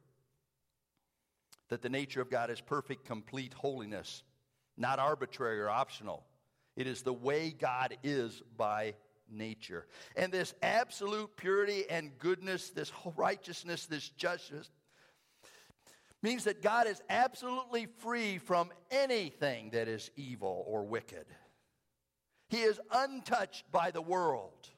that 1.69 1.81
the 1.81 1.89
nature 1.89 2.21
of 2.21 2.29
God 2.29 2.49
is 2.49 2.61
perfect, 2.61 3.05
complete 3.05 3.53
holiness, 3.53 4.23
not 4.77 4.99
arbitrary 4.99 5.59
or 5.59 5.69
optional. 5.69 6.23
It 6.75 6.85
is 6.87 7.01
the 7.01 7.13
way 7.13 7.49
God 7.51 7.97
is 8.03 8.41
by 8.57 8.95
nature. 9.29 9.87
And 10.15 10.31
this 10.31 10.53
absolute 10.61 11.35
purity 11.35 11.83
and 11.89 12.17
goodness, 12.19 12.69
this 12.69 12.91
righteousness, 13.15 13.85
this 13.85 14.09
justice, 14.09 14.69
means 16.21 16.45
that 16.45 16.61
God 16.61 16.87
is 16.87 17.01
absolutely 17.09 17.87
free 17.99 18.37
from 18.37 18.71
anything 18.89 19.69
that 19.71 19.87
is 19.87 20.09
evil 20.15 20.63
or 20.67 20.83
wicked. 20.83 21.25
He 22.49 22.61
is 22.61 22.79
untouched 22.91 23.71
by 23.71 23.91
the 23.91 24.01
world. 24.01 24.69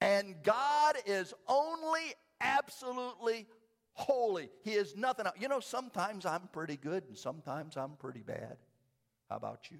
And 0.00 0.34
God 0.42 0.96
is 1.06 1.32
only 1.46 2.14
absolutely 2.40 3.46
holy. 3.92 4.50
He 4.62 4.72
is 4.72 4.96
nothing 4.96 5.26
else. 5.26 5.36
You 5.38 5.48
know, 5.48 5.60
sometimes 5.60 6.26
I'm 6.26 6.48
pretty 6.52 6.76
good 6.76 7.04
and 7.08 7.16
sometimes 7.16 7.76
I'm 7.76 7.92
pretty 7.92 8.22
bad. 8.22 8.56
How 9.30 9.36
about 9.36 9.70
you? 9.70 9.78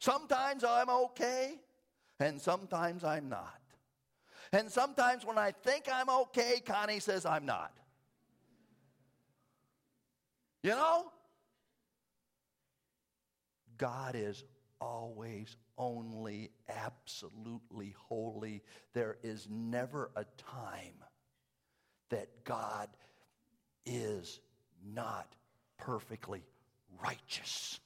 Sometimes 0.00 0.64
I'm 0.64 0.88
okay, 0.88 1.60
and 2.18 2.40
sometimes 2.40 3.04
I'm 3.04 3.28
not. 3.28 3.60
And 4.52 4.70
sometimes 4.70 5.24
when 5.24 5.38
I 5.38 5.52
think 5.52 5.84
I'm 5.92 6.08
okay, 6.08 6.60
Connie 6.64 7.00
says 7.00 7.24
I'm 7.24 7.46
not. 7.46 7.72
You 10.62 10.70
know? 10.70 11.12
God 13.76 14.14
is 14.16 14.42
always 14.80 15.56
only 15.78 16.50
absolutely 16.68 17.94
holy. 18.08 18.62
There 18.94 19.18
is 19.22 19.46
never 19.50 20.10
a 20.16 20.24
time 20.38 21.04
that 22.08 22.44
God 22.44 22.88
is 23.86 24.40
not 24.94 25.34
perfectly 25.78 26.42
righteous. 27.02 27.80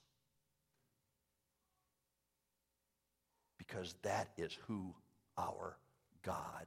Because 3.66 3.94
that 4.02 4.28
is 4.36 4.56
who 4.66 4.94
our 5.38 5.76
God 6.22 6.66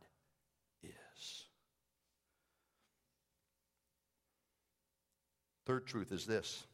is. 0.84 1.46
Third 5.66 5.86
truth 5.86 6.12
is 6.12 6.26
this 6.26 6.66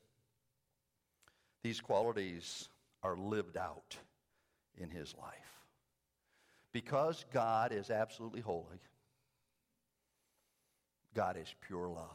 these 1.64 1.80
qualities 1.80 2.68
are 3.02 3.16
lived 3.16 3.58
out 3.58 3.98
in 4.78 4.90
his 4.90 5.16
life. 5.20 5.34
Because 6.74 7.26
God 7.32 7.72
is 7.72 7.90
absolutely 7.90 8.42
holy, 8.42 8.82
God 11.14 11.38
is 11.38 11.54
pure 11.68 11.88
love. 11.88 12.08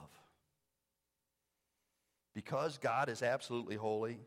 Because 2.35 2.79
God 2.79 3.09
is 3.09 3.23
absolutely 3.23 3.77
holy, 3.77 4.18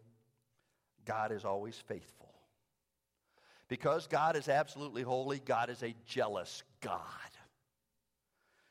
God 1.06 1.32
is 1.32 1.46
always 1.46 1.76
faithful. 1.88 2.34
Because 3.72 4.06
God 4.06 4.36
is 4.36 4.50
absolutely 4.50 5.02
holy, 5.02 5.40
God 5.40 5.70
is 5.70 5.82
a 5.82 5.96
jealous 6.06 6.62
God. 6.82 7.00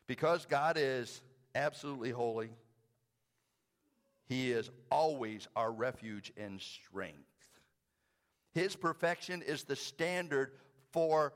Because 0.06 0.44
God 0.44 0.76
is 0.78 1.22
absolutely 1.54 2.10
holy, 2.10 2.50
He 4.28 4.52
is 4.52 4.68
always 4.90 5.48
our 5.56 5.72
refuge 5.72 6.34
and 6.36 6.60
strength. 6.60 7.16
His 8.52 8.76
perfection 8.76 9.40
is 9.40 9.62
the 9.62 9.74
standard 9.74 10.52
for 10.92 11.32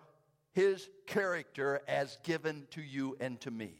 His 0.52 0.86
character 1.06 1.80
as 1.88 2.18
given 2.22 2.66
to 2.72 2.82
you 2.82 3.16
and 3.18 3.40
to 3.40 3.50
me. 3.50 3.72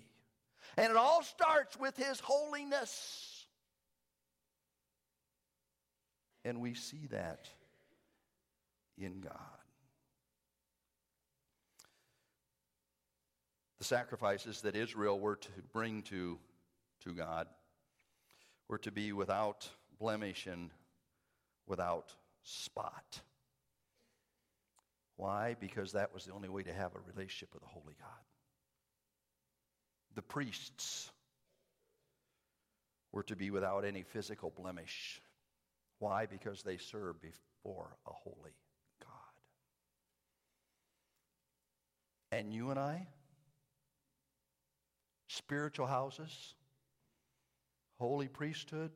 And 0.79 0.91
it 0.91 0.97
all 0.97 1.23
starts 1.23 1.79
with 1.79 1.95
His 1.99 2.21
holiness. 2.21 3.45
And 6.43 6.63
we 6.63 6.73
see 6.73 7.07
that 7.11 7.51
in 8.97 9.21
God. 9.21 9.35
The 13.85 13.89
sacrifices 13.89 14.63
that 14.63 14.77
Israel 14.77 15.21
were 15.21 15.37
to 15.37 15.51
bring 15.75 16.01
to, 16.05 16.39
to 17.05 17.13
God 17.13 17.47
were 18.67 18.79
to 18.79 18.91
be 18.91 19.13
without 19.13 19.69
blemish 20.01 20.47
and 20.47 20.71
without 21.67 22.11
spot. 22.45 23.21
Why? 25.17 25.57
Because 25.61 25.93
that 25.93 26.15
was 26.15 26.25
the 26.25 26.33
only 26.33 26.49
way 26.49 26.63
to 26.63 26.73
have 26.73 26.95
a 26.95 26.99
relationship 27.15 27.53
with 27.53 27.63
the 27.63 27.69
Holy 27.69 27.93
God. 28.01 28.25
The 30.15 30.23
priests 30.23 31.11
were 33.13 33.25
to 33.25 33.37
be 33.37 33.51
without 33.51 33.85
any 33.85 34.03
physical 34.03 34.51
blemish. 34.51 35.21
Why? 35.99 36.25
Because 36.25 36.63
they 36.63 36.79
served 36.79 37.21
before 37.21 37.99
a 38.07 38.13
holy 38.15 38.57
God. 39.03 39.35
And 42.33 42.51
you 42.51 42.71
and 42.71 42.81
I, 42.81 43.09
spiritual 45.35 45.87
houses, 45.87 46.55
holy 47.99 48.29
priesthood, 48.29 48.93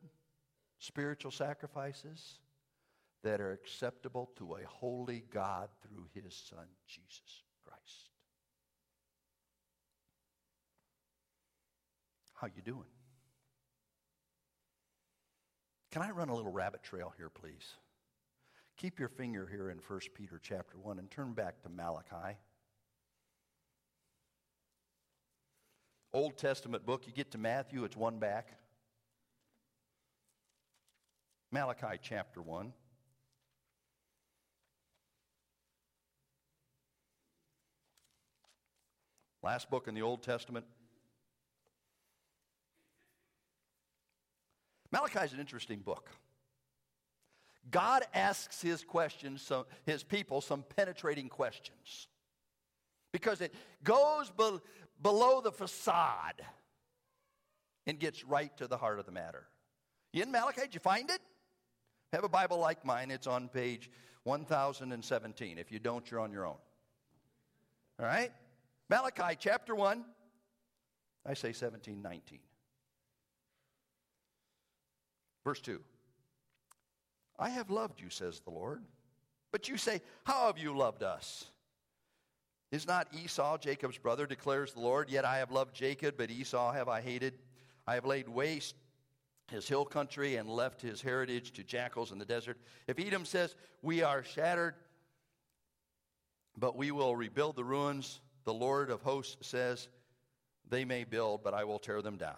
spiritual 0.79 1.31
sacrifices 1.31 2.39
that 3.25 3.41
are 3.41 3.53
acceptable 3.53 4.31
to 4.37 4.55
a 4.55 4.67
holy 4.67 5.25
God 5.33 5.69
through 5.83 6.07
his 6.15 6.35
son 6.35 6.67
Jesus 6.87 7.43
Christ. 7.65 8.11
How 12.35 12.47
you 12.47 12.63
doing? 12.63 12.87
Can 15.91 16.03
I 16.03 16.11
run 16.11 16.29
a 16.29 16.35
little 16.35 16.53
rabbit 16.53 16.85
trail 16.85 17.13
here, 17.17 17.31
please? 17.31 17.75
Keep 18.77 19.01
your 19.01 19.09
finger 19.09 19.49
here 19.51 19.71
in 19.71 19.79
1 19.85 20.01
Peter 20.15 20.39
chapter 20.41 20.79
1 20.79 21.01
and 21.01 21.11
turn 21.11 21.33
back 21.33 21.61
to 21.63 21.69
Malachi. 21.69 22.37
Old 26.13 26.39
Testament 26.39 26.87
book. 26.87 27.07
You 27.07 27.13
get 27.13 27.31
to 27.33 27.39
Matthew, 27.39 27.85
it's 27.85 27.97
one 27.97 28.19
back. 28.19 28.53
Malachi 31.51 31.99
chapter 32.03 32.43
1. 32.43 32.73
Last 39.43 39.71
book 39.71 39.89
in 39.89 39.95
the 39.95 40.03
Old 40.03 40.23
Testament. 40.23 40.67
Malachi 44.91 45.21
is 45.21 45.33
an 45.33 45.41
interesting 45.41 45.81
book. 45.81 46.11
God 47.71 48.03
asks 48.15 48.63
his 48.63 48.83
questions, 48.83 49.43
so 49.43 49.67
his 49.85 50.03
people, 50.03 50.41
some 50.41 50.65
penetrating 50.77 51.29
questions. 51.29 52.09
Because 53.13 53.41
it 53.41 53.55
goes 53.85 54.31
below 55.01 55.41
the 55.41 55.53
facade 55.53 56.43
and 57.87 57.99
gets 57.99 58.25
right 58.25 58.55
to 58.59 58.67
the 58.67 58.77
heart 58.77 58.99
of 58.99 59.07
the 59.07 59.13
matter. 59.13 59.47
You 60.13 60.23
in 60.23 60.31
Malachi? 60.31 60.63
Did 60.63 60.75
you 60.75 60.81
find 60.81 61.11
it? 61.11 61.21
Have 62.13 62.25
a 62.25 62.29
Bible 62.29 62.59
like 62.59 62.85
mine. 62.85 63.11
It's 63.11 63.27
on 63.27 63.49
page 63.49 63.91
1017. 64.25 65.59
If 65.59 65.71
you 65.71 65.79
don't, 65.79 66.11
you're 66.11 66.21
on 66.21 66.33
your 66.33 66.47
own. 66.47 66.57
All 68.01 68.07
right? 68.07 68.31
Malachi 68.89 69.37
chapter 69.39 69.75
1. 69.75 70.05
I 71.27 71.35
say 71.35 71.53
17, 71.53 72.01
19. 72.01 72.39
Verse 75.45 75.61
2. 75.61 75.81
I 77.39 77.51
have 77.51 77.71
loved 77.71 78.01
you, 78.01 78.11
says 78.11 78.41
the 78.41 78.51
Lord. 78.51 78.83
But 79.53 79.69
you 79.69 79.77
say, 79.77 80.01
How 80.25 80.47
have 80.47 80.59
you 80.59 80.77
loved 80.77 81.03
us? 81.03 81.47
Is 82.71 82.87
not 82.87 83.09
Esau 83.15 83.57
Jacob's 83.57 83.99
brother, 83.99 84.27
declares 84.27 84.73
the 84.73 84.81
Lord? 84.81 85.09
Yet 85.09 85.25
I 85.25 85.39
have 85.39 85.51
loved 85.51 85.75
Jacob, 85.75 86.17
but 86.19 86.31
Esau 86.31 86.73
have 86.73 86.89
I 86.89 87.01
hated. 87.01 87.39
I 87.87 87.95
have 87.95 88.05
laid 88.05 88.29
waste 88.29 88.75
his 89.51 89.67
hill 89.67 89.87
country 89.87 90.37
and 90.37 90.49
left 90.49 90.83
his 90.83 91.01
heritage 91.01 91.53
to 91.53 91.65
jackals 91.65 92.13
in 92.13 92.19
the 92.19 92.25
desert. 92.25 92.59
If 92.87 92.99
Edom 92.99 93.25
says, 93.25 93.55
We 93.81 94.03
are 94.03 94.23
shattered, 94.23 94.75
but 96.57 96.77
we 96.77 96.91
will 96.91 97.17
rebuild 97.17 97.57
the 97.57 97.65
ruins, 97.65 98.21
the 98.45 98.53
Lord 98.53 98.91
of 98.91 99.01
hosts 99.01 99.49
says, 99.49 99.89
They 100.69 100.85
may 100.85 101.05
build, 101.05 101.43
but 101.43 101.55
I 101.55 101.65
will 101.65 101.79
tear 101.79 102.03
them 102.03 102.19
down. 102.19 102.37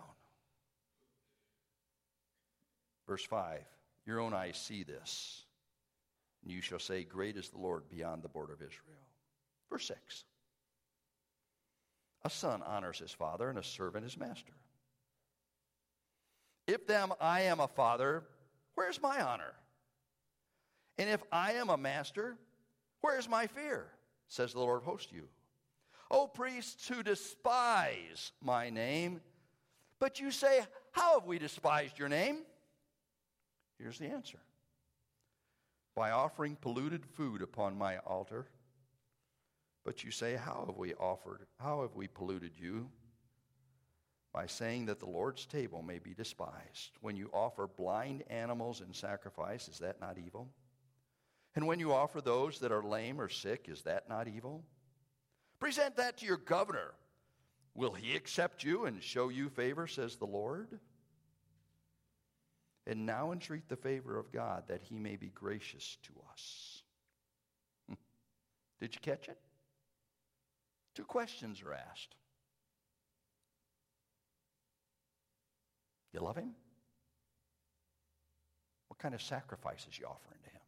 Verse 3.08 3.24
5 3.24 3.60
Your 4.06 4.20
own 4.20 4.32
eyes 4.32 4.56
see 4.56 4.84
this, 4.84 5.44
and 6.44 6.52
you 6.52 6.60
shall 6.60 6.78
say, 6.78 7.02
Great 7.02 7.36
is 7.36 7.48
the 7.48 7.58
Lord 7.58 7.88
beyond 7.90 8.22
the 8.22 8.28
border 8.28 8.52
of 8.52 8.62
Israel. 8.62 9.09
Verse 9.70 9.86
6 9.86 10.24
A 12.24 12.30
son 12.30 12.62
honors 12.66 12.98
his 12.98 13.12
father, 13.12 13.48
and 13.48 13.58
a 13.58 13.62
servant 13.62 14.04
his 14.04 14.18
master. 14.18 14.52
If 16.66 16.86
then 16.86 17.10
I 17.20 17.42
am 17.42 17.60
a 17.60 17.68
father, 17.68 18.24
where's 18.74 19.00
my 19.00 19.20
honor? 19.20 19.54
And 20.98 21.08
if 21.08 21.22
I 21.32 21.52
am 21.52 21.70
a 21.70 21.76
master, 21.76 22.36
where's 23.00 23.28
my 23.28 23.46
fear? 23.46 23.86
Says 24.28 24.52
the 24.52 24.60
Lord 24.60 24.78
of 24.78 24.84
hosts 24.84 25.12
you. 25.12 25.28
O 26.10 26.26
priests 26.26 26.86
who 26.88 27.02
despise 27.02 28.32
my 28.42 28.70
name, 28.70 29.20
but 29.98 30.20
you 30.20 30.30
say, 30.30 30.60
How 30.92 31.18
have 31.18 31.26
we 31.26 31.38
despised 31.38 31.98
your 31.98 32.08
name? 32.08 32.38
Here's 33.78 33.98
the 33.98 34.06
answer 34.06 34.38
by 35.96 36.10
offering 36.10 36.56
polluted 36.60 37.04
food 37.04 37.42
upon 37.42 37.76
my 37.76 37.98
altar. 37.98 38.46
But 39.84 40.04
you 40.04 40.10
say, 40.10 40.36
How 40.36 40.64
have 40.66 40.76
we 40.76 40.94
offered? 40.94 41.46
How 41.58 41.82
have 41.82 41.94
we 41.94 42.06
polluted 42.06 42.52
you? 42.58 42.88
By 44.32 44.46
saying 44.46 44.86
that 44.86 45.00
the 45.00 45.08
Lord's 45.08 45.46
table 45.46 45.82
may 45.82 45.98
be 45.98 46.14
despised. 46.14 46.92
When 47.00 47.16
you 47.16 47.30
offer 47.32 47.66
blind 47.66 48.22
animals 48.30 48.80
in 48.80 48.94
sacrifice, 48.94 49.66
is 49.66 49.78
that 49.80 50.00
not 50.00 50.18
evil? 50.18 50.48
And 51.56 51.66
when 51.66 51.80
you 51.80 51.92
offer 51.92 52.20
those 52.20 52.60
that 52.60 52.70
are 52.70 52.82
lame 52.82 53.20
or 53.20 53.28
sick, 53.28 53.66
is 53.68 53.82
that 53.82 54.08
not 54.08 54.28
evil? 54.28 54.62
Present 55.58 55.96
that 55.96 56.18
to 56.18 56.26
your 56.26 56.36
governor. 56.36 56.94
Will 57.74 57.92
he 57.92 58.14
accept 58.14 58.62
you 58.62 58.84
and 58.84 59.02
show 59.02 59.28
you 59.28 59.48
favor, 59.48 59.86
says 59.86 60.16
the 60.16 60.26
Lord? 60.26 60.78
And 62.86 63.06
now 63.06 63.32
entreat 63.32 63.68
the 63.68 63.76
favor 63.76 64.18
of 64.18 64.32
God 64.32 64.64
that 64.68 64.82
he 64.82 64.98
may 64.98 65.16
be 65.16 65.28
gracious 65.28 65.98
to 66.04 66.12
us. 66.32 66.82
Did 68.80 68.94
you 68.94 69.00
catch 69.00 69.28
it? 69.28 69.38
Two 70.94 71.04
questions 71.04 71.62
are 71.62 71.72
asked. 71.72 72.14
You 76.12 76.20
love 76.20 76.36
him? 76.36 76.50
What 78.88 78.98
kind 78.98 79.14
of 79.14 79.22
sacrifices 79.22 79.98
you 79.98 80.06
offering 80.06 80.40
to 80.42 80.50
him? 80.50 80.60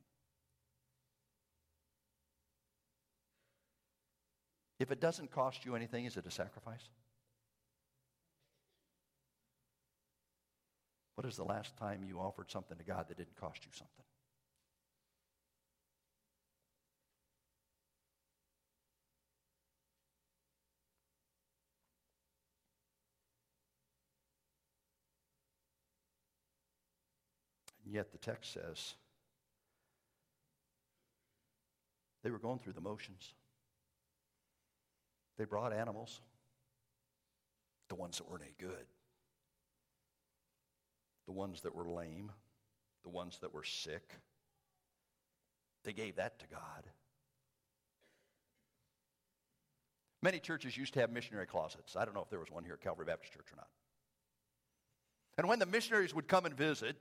If 4.78 4.90
it 4.90 5.00
doesn't 5.00 5.30
cost 5.30 5.64
you 5.64 5.74
anything, 5.74 6.04
is 6.04 6.16
it 6.16 6.26
a 6.26 6.30
sacrifice? 6.30 6.88
What 11.16 11.26
is 11.26 11.36
the 11.36 11.44
last 11.44 11.76
time 11.76 12.04
you 12.04 12.18
offered 12.18 12.50
something 12.50 12.78
to 12.78 12.84
God 12.84 13.06
that 13.08 13.16
didn't 13.16 13.36
cost 13.36 13.64
you 13.64 13.70
something? 13.72 14.04
And 27.81 27.81
yet 27.92 28.10
the 28.10 28.18
text 28.18 28.52
says 28.52 28.94
they 32.22 32.30
were 32.30 32.38
going 32.38 32.58
through 32.58 32.72
the 32.72 32.80
motions. 32.80 33.34
They 35.38 35.44
brought 35.44 35.72
animals, 35.72 36.20
the 37.88 37.94
ones 37.94 38.18
that 38.18 38.28
weren't 38.28 38.42
any 38.42 38.54
good, 38.58 38.86
the 41.26 41.32
ones 41.32 41.62
that 41.62 41.74
were 41.74 41.88
lame, 41.88 42.30
the 43.02 43.10
ones 43.10 43.38
that 43.40 43.52
were 43.52 43.64
sick. 43.64 44.14
They 45.84 45.92
gave 45.92 46.16
that 46.16 46.38
to 46.40 46.46
God. 46.46 46.84
Many 50.22 50.38
churches 50.38 50.76
used 50.76 50.94
to 50.94 51.00
have 51.00 51.10
missionary 51.10 51.46
closets. 51.46 51.96
I 51.96 52.04
don't 52.04 52.14
know 52.14 52.22
if 52.22 52.30
there 52.30 52.38
was 52.38 52.50
one 52.50 52.62
here 52.62 52.74
at 52.74 52.80
Calvary 52.80 53.06
Baptist 53.06 53.32
Church 53.32 53.46
or 53.52 53.56
not. 53.56 53.68
And 55.36 55.48
when 55.48 55.58
the 55.58 55.66
missionaries 55.66 56.14
would 56.14 56.28
come 56.28 56.46
and 56.46 56.56
visit, 56.56 56.96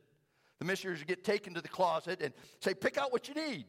the 0.61 0.65
missionaries 0.65 1.03
get 1.03 1.23
taken 1.23 1.55
to 1.55 1.61
the 1.61 1.67
closet 1.67 2.21
and 2.21 2.31
say, 2.59 2.75
Pick 2.75 2.95
out 2.95 3.11
what 3.11 3.27
you 3.27 3.33
need. 3.33 3.65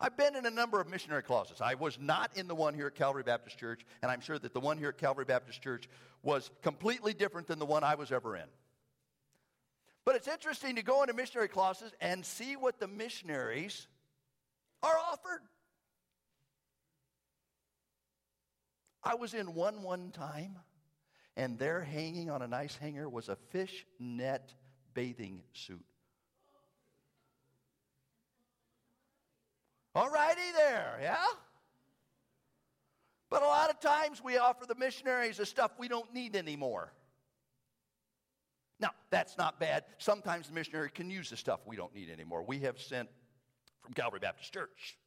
I've 0.00 0.16
been 0.16 0.34
in 0.34 0.46
a 0.46 0.50
number 0.50 0.80
of 0.80 0.88
missionary 0.88 1.22
closets. 1.22 1.60
I 1.60 1.74
was 1.74 1.98
not 2.00 2.34
in 2.34 2.48
the 2.48 2.54
one 2.54 2.72
here 2.72 2.86
at 2.86 2.94
Calvary 2.94 3.22
Baptist 3.22 3.58
Church, 3.58 3.84
and 4.00 4.10
I'm 4.10 4.22
sure 4.22 4.38
that 4.38 4.54
the 4.54 4.60
one 4.60 4.78
here 4.78 4.88
at 4.88 4.96
Calvary 4.96 5.26
Baptist 5.26 5.60
Church 5.60 5.86
was 6.22 6.50
completely 6.62 7.12
different 7.12 7.46
than 7.46 7.58
the 7.58 7.66
one 7.66 7.84
I 7.84 7.94
was 7.94 8.10
ever 8.10 8.36
in. 8.36 8.46
But 10.06 10.16
it's 10.16 10.28
interesting 10.28 10.76
to 10.76 10.82
go 10.82 11.02
into 11.02 11.12
missionary 11.12 11.48
closets 11.48 11.92
and 12.00 12.24
see 12.24 12.56
what 12.56 12.80
the 12.80 12.88
missionaries 12.88 13.88
are 14.82 14.96
offered. 15.12 15.42
I 19.04 19.14
was 19.14 19.34
in 19.34 19.52
one 19.52 19.82
one 19.82 20.10
time, 20.10 20.56
and 21.36 21.58
there 21.58 21.82
hanging 21.82 22.30
on 22.30 22.40
a 22.40 22.48
nice 22.48 22.76
hanger 22.76 23.10
was 23.10 23.28
a 23.28 23.36
fish 23.36 23.84
net 23.98 24.54
bathing 24.96 25.42
suit. 25.52 25.84
All 29.94 30.10
righty 30.10 30.52
there, 30.56 30.98
yeah? 31.00 31.24
But 33.30 33.42
a 33.42 33.46
lot 33.46 33.70
of 33.70 33.78
times 33.78 34.22
we 34.24 34.38
offer 34.38 34.66
the 34.66 34.74
missionaries 34.74 35.36
the 35.36 35.46
stuff 35.46 35.72
we 35.78 35.88
don't 35.88 36.12
need 36.14 36.34
anymore. 36.34 36.92
Now, 38.80 38.90
that's 39.10 39.36
not 39.36 39.60
bad. 39.60 39.84
Sometimes 39.98 40.48
the 40.48 40.54
missionary 40.54 40.90
can 40.90 41.10
use 41.10 41.30
the 41.30 41.36
stuff 41.36 41.60
we 41.66 41.76
don't 41.76 41.94
need 41.94 42.10
anymore. 42.10 42.42
We 42.42 42.60
have 42.60 42.80
sent 42.80 43.08
from 43.82 43.92
Calvary 43.94 44.20
Baptist 44.20 44.52
Church 44.52 44.98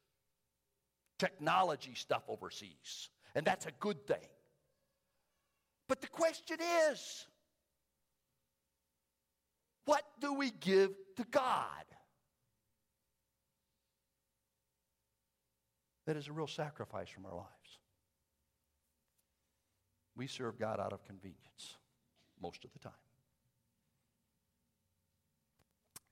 technology 1.18 1.94
stuff 1.94 2.22
overseas, 2.28 3.10
and 3.34 3.44
that's 3.44 3.66
a 3.66 3.72
good 3.78 4.06
thing. 4.06 4.26
But 5.88 6.00
the 6.00 6.08
question 6.08 6.58
is 6.90 7.26
what 9.84 10.02
do 10.20 10.34
we 10.34 10.50
give 10.50 10.90
to 11.16 11.24
God? 11.30 11.84
That 16.06 16.16
is 16.16 16.28
a 16.28 16.32
real 16.32 16.46
sacrifice 16.46 17.08
from 17.08 17.26
our 17.26 17.36
lives. 17.36 17.48
We 20.16 20.26
serve 20.26 20.58
God 20.58 20.80
out 20.80 20.92
of 20.92 21.04
convenience 21.04 21.76
most 22.42 22.64
of 22.64 22.72
the 22.72 22.78
time. 22.78 22.92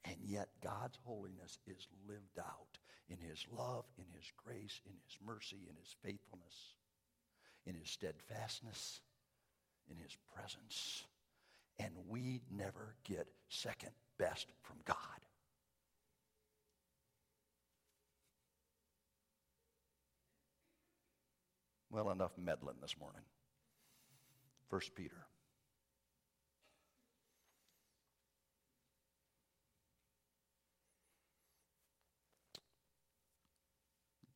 And 0.04 0.16
yet, 0.24 0.48
God's 0.62 0.98
holiness 1.04 1.59
is 1.66 1.88
lived 2.09 2.38
out 2.38 2.78
in 3.11 3.18
His 3.18 3.44
love, 3.50 3.85
in 3.98 4.04
His 4.16 4.31
grace, 4.42 4.81
in 4.87 4.92
His 5.04 5.18
mercy, 5.26 5.66
in 5.68 5.76
His 5.76 5.94
faithfulness, 6.02 6.74
in 7.66 7.74
His 7.74 7.90
steadfastness, 7.90 9.00
in 9.90 9.96
His 9.96 10.16
presence. 10.35 11.04
And 11.79 11.93
we 12.09 12.41
never 12.51 12.95
get 13.05 13.29
second 13.49 13.93
best 14.19 14.49
from 14.62 14.77
God. 14.85 14.97
Well, 21.91 22.11
enough 22.11 22.33
meddling 22.37 22.77
this 22.83 22.97
morning. 22.99 23.23
First 24.69 24.95
Peter. 24.95 25.17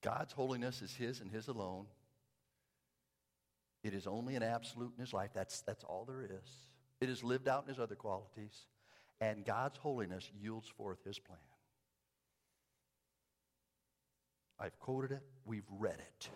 God's 0.00 0.32
holiness 0.32 0.82
is 0.82 0.94
His 0.94 1.20
and 1.20 1.30
His 1.30 1.48
alone. 1.48 1.86
It 3.84 3.94
is 3.94 4.06
only 4.06 4.34
an 4.36 4.42
absolute 4.42 4.92
in 4.96 5.00
His 5.00 5.12
life. 5.12 5.30
That's, 5.34 5.60
that's 5.60 5.84
all 5.84 6.04
there 6.04 6.22
is. 6.22 6.71
It 7.02 7.10
is 7.10 7.24
lived 7.24 7.48
out 7.48 7.64
in 7.64 7.68
His 7.68 7.80
other 7.80 7.96
qualities. 7.96 8.66
And 9.20 9.44
God's 9.44 9.76
holiness 9.76 10.30
yields 10.40 10.68
forth 10.68 11.04
His 11.04 11.18
plan. 11.18 11.38
I've 14.60 14.78
quoted 14.78 15.10
it, 15.10 15.22
we've 15.44 15.66
read 15.68 15.98
it. 15.98 16.28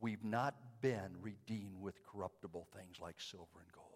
We've 0.00 0.24
not 0.24 0.56
been 0.82 1.16
redeemed 1.22 1.80
with 1.80 2.02
corruptible 2.02 2.66
things 2.76 2.96
like 3.00 3.20
silver 3.20 3.60
and 3.60 3.72
gold. 3.72 3.86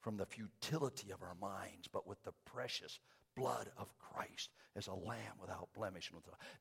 From 0.00 0.16
the 0.16 0.24
futility 0.24 1.10
of 1.10 1.22
our 1.22 1.36
minds, 1.38 1.88
but 1.92 2.06
with 2.06 2.22
the 2.24 2.32
precious 2.46 2.98
blood 3.36 3.68
of 3.76 3.88
Christ 3.98 4.48
as 4.76 4.86
a 4.86 4.94
lamb 4.94 5.36
without 5.38 5.68
blemish. 5.76 6.10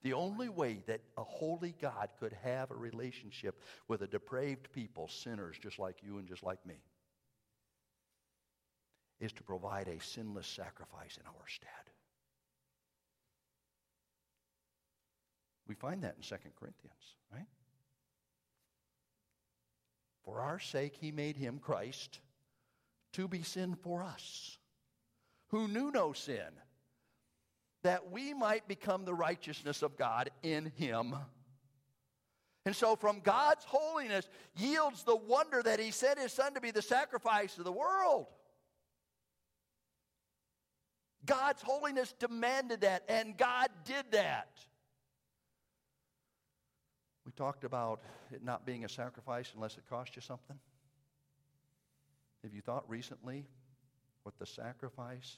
The 0.04 0.12
only 0.12 0.50
way 0.50 0.84
that 0.88 1.00
a 1.18 1.24
holy 1.24 1.74
God 1.82 2.10
could 2.20 2.34
have 2.44 2.70
a 2.70 2.76
relationship 2.76 3.64
with 3.88 4.02
a 4.02 4.08
depraved 4.08 4.74
people, 4.74 5.08
sinners 5.08 5.56
just 5.58 5.80
like 5.80 6.04
you 6.04 6.18
and 6.18 6.28
just 6.28 6.44
like 6.44 6.66
me, 6.66 6.76
is 9.20 9.34
to 9.34 9.44
provide 9.44 9.88
a 9.88 10.00
sinless 10.02 10.48
sacrifice 10.48 11.18
in 11.18 11.26
our 11.28 11.48
stead. 11.48 11.70
We 15.68 15.76
find 15.76 16.04
that 16.04 16.16
in 16.16 16.22
2 16.22 16.36
Corinthians, 16.60 17.16
right? 17.34 17.48
For 20.24 20.40
our 20.40 20.60
sake, 20.60 20.96
he 21.00 21.12
made 21.12 21.36
him, 21.36 21.60
Christ, 21.60 22.20
to 23.14 23.28
be 23.28 23.44
sin 23.44 23.76
for 23.76 24.04
us, 24.04 24.58
who 25.50 25.68
knew 25.68 25.92
no 25.92 26.14
sin, 26.14 26.52
that 27.84 28.12
we 28.12 28.34
might 28.34 28.68
become 28.68 29.06
the 29.06 29.14
righteousness 29.14 29.82
of 29.82 29.98
God 29.98 30.30
in 30.44 30.72
him. 30.76 31.16
And 32.66 32.76
so, 32.76 32.98
from 32.98 33.22
God's 33.22 33.64
holiness 33.64 34.28
yields 34.58 35.04
the 35.04 35.16
wonder 35.16 35.64
that 35.64 35.80
he 35.80 35.92
sent 35.92 36.20
his 36.20 36.34
son 36.34 36.54
to 36.54 36.62
be 36.62 36.72
the 36.72 36.82
sacrifice 36.82 37.58
of 37.58 37.64
the 37.64 37.72
world. 37.72 38.28
God's 41.28 41.62
holiness 41.62 42.14
demanded 42.18 42.82
that, 42.82 43.04
and 43.08 43.38
God 43.38 43.70
did 43.86 44.06
that. 44.12 44.50
We 47.26 47.34
talked 47.34 47.66
about 47.66 48.02
it 48.32 48.44
not 48.44 48.66
being 48.66 48.86
a 48.86 48.90
sacrifice 48.90 49.52
unless 49.54 49.78
it 49.78 49.84
cost 49.90 50.16
you 50.16 50.22
something. 50.22 50.58
Have 52.44 52.54
you 52.54 52.62
thought 52.62 52.90
recently 52.90 53.46
what 54.24 54.40
the 54.40 54.46
sacrifice 54.46 55.38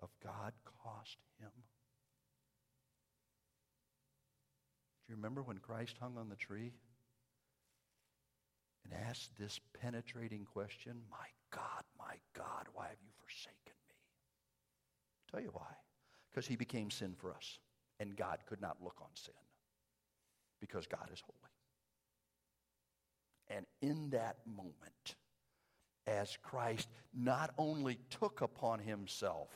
of 0.00 0.10
God 0.22 0.52
cost 0.82 1.18
him? 1.40 1.50
Do 5.06 5.12
you 5.12 5.16
remember 5.16 5.42
when 5.42 5.58
Christ 5.58 5.96
hung 6.00 6.18
on 6.18 6.28
the 6.28 6.36
tree 6.36 6.72
and 8.84 8.92
asked 9.08 9.30
this 9.38 9.60
penetrating 9.80 10.44
question, 10.44 11.02
My 11.08 11.26
God, 11.52 11.84
my 11.96 12.16
God, 12.34 12.66
why 12.74 12.88
have 12.88 12.98
you 13.00 13.12
forsaken 13.24 13.61
tell 15.32 15.40
you 15.40 15.50
why. 15.52 15.74
Because 16.30 16.46
he 16.46 16.56
became 16.56 16.90
sin 16.90 17.14
for 17.18 17.34
us, 17.34 17.58
and 18.00 18.16
God 18.16 18.38
could 18.46 18.60
not 18.60 18.76
look 18.82 18.96
on 19.00 19.08
sin 19.14 19.34
because 20.60 20.86
God 20.86 21.08
is 21.12 21.20
holy. 21.20 21.36
And 23.48 23.66
in 23.82 24.10
that 24.10 24.36
moment, 24.46 25.16
as 26.06 26.38
Christ 26.42 26.88
not 27.12 27.52
only 27.58 27.98
took 28.10 28.40
upon 28.40 28.78
himself 28.78 29.48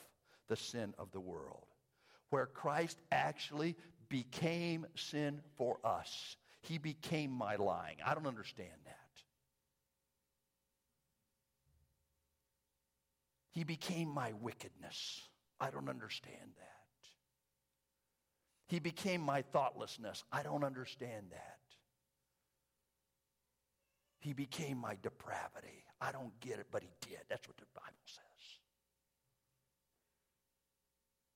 the 0.48 0.56
sin 0.56 0.94
of 0.98 1.10
the 1.12 1.20
world, 1.20 1.66
where 2.30 2.46
Christ 2.46 2.98
actually 3.10 3.76
became 4.08 4.86
sin 4.94 5.40
for 5.56 5.78
us. 5.84 6.36
He 6.60 6.78
became 6.78 7.30
my 7.30 7.56
lying. 7.56 7.96
I 8.04 8.14
don't 8.14 8.26
understand 8.26 8.68
that. 8.84 8.94
He 13.50 13.64
became 13.64 14.08
my 14.08 14.32
wickedness. 14.40 15.20
I 15.60 15.70
don't 15.70 15.88
understand 15.88 16.50
that. 16.56 16.76
He 18.68 18.78
became 18.78 19.20
my 19.20 19.42
thoughtlessness. 19.42 20.24
I 20.32 20.42
don't 20.42 20.64
understand 20.64 21.26
that. 21.30 21.58
He 24.18 24.32
became 24.32 24.78
my 24.78 24.96
depravity. 25.02 25.84
I 26.00 26.10
don't 26.10 26.38
get 26.40 26.58
it, 26.58 26.66
but 26.70 26.82
he 26.82 26.90
did. 27.00 27.20
That's 27.28 27.46
what 27.46 27.56
the 27.56 27.66
Bible 27.74 28.06
says. 28.06 28.22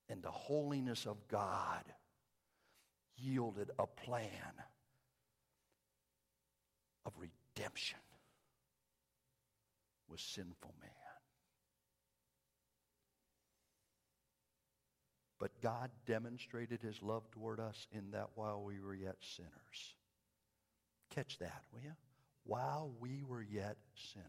And 0.09 0.22
the 0.22 0.30
holiness 0.30 1.06
of 1.06 1.16
God 1.28 1.85
yielded 3.16 3.70
a 3.78 3.87
plan 3.87 4.33
of 7.06 7.12
redemption 7.16 8.00
with 10.09 10.20
sinful 10.20 10.74
man. 10.80 10.90
But 15.40 15.62
God 15.62 15.90
demonstrated 16.07 16.83
his 16.83 17.03
love 17.03 17.22
toward 17.31 17.61
us 17.61 17.87
in 17.92 18.11
that 18.11 18.29
while 18.35 18.62
we 18.62 18.79
were 18.79 18.94
yet 18.94 19.16
sinners. 19.20 19.94
Catch 21.14 21.38
that, 21.38 21.62
will 21.72 21.81
you? 21.81 21.92
While 22.44 22.92
we 23.00 23.22
were 23.26 23.42
yet 23.42 23.79
sinners. 24.12 24.29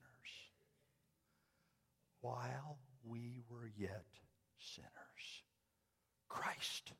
While 2.21 2.77
we 3.03 3.41
were 3.49 3.69
yet 3.77 4.05
sinners. 4.57 5.43
Christ 6.29 6.93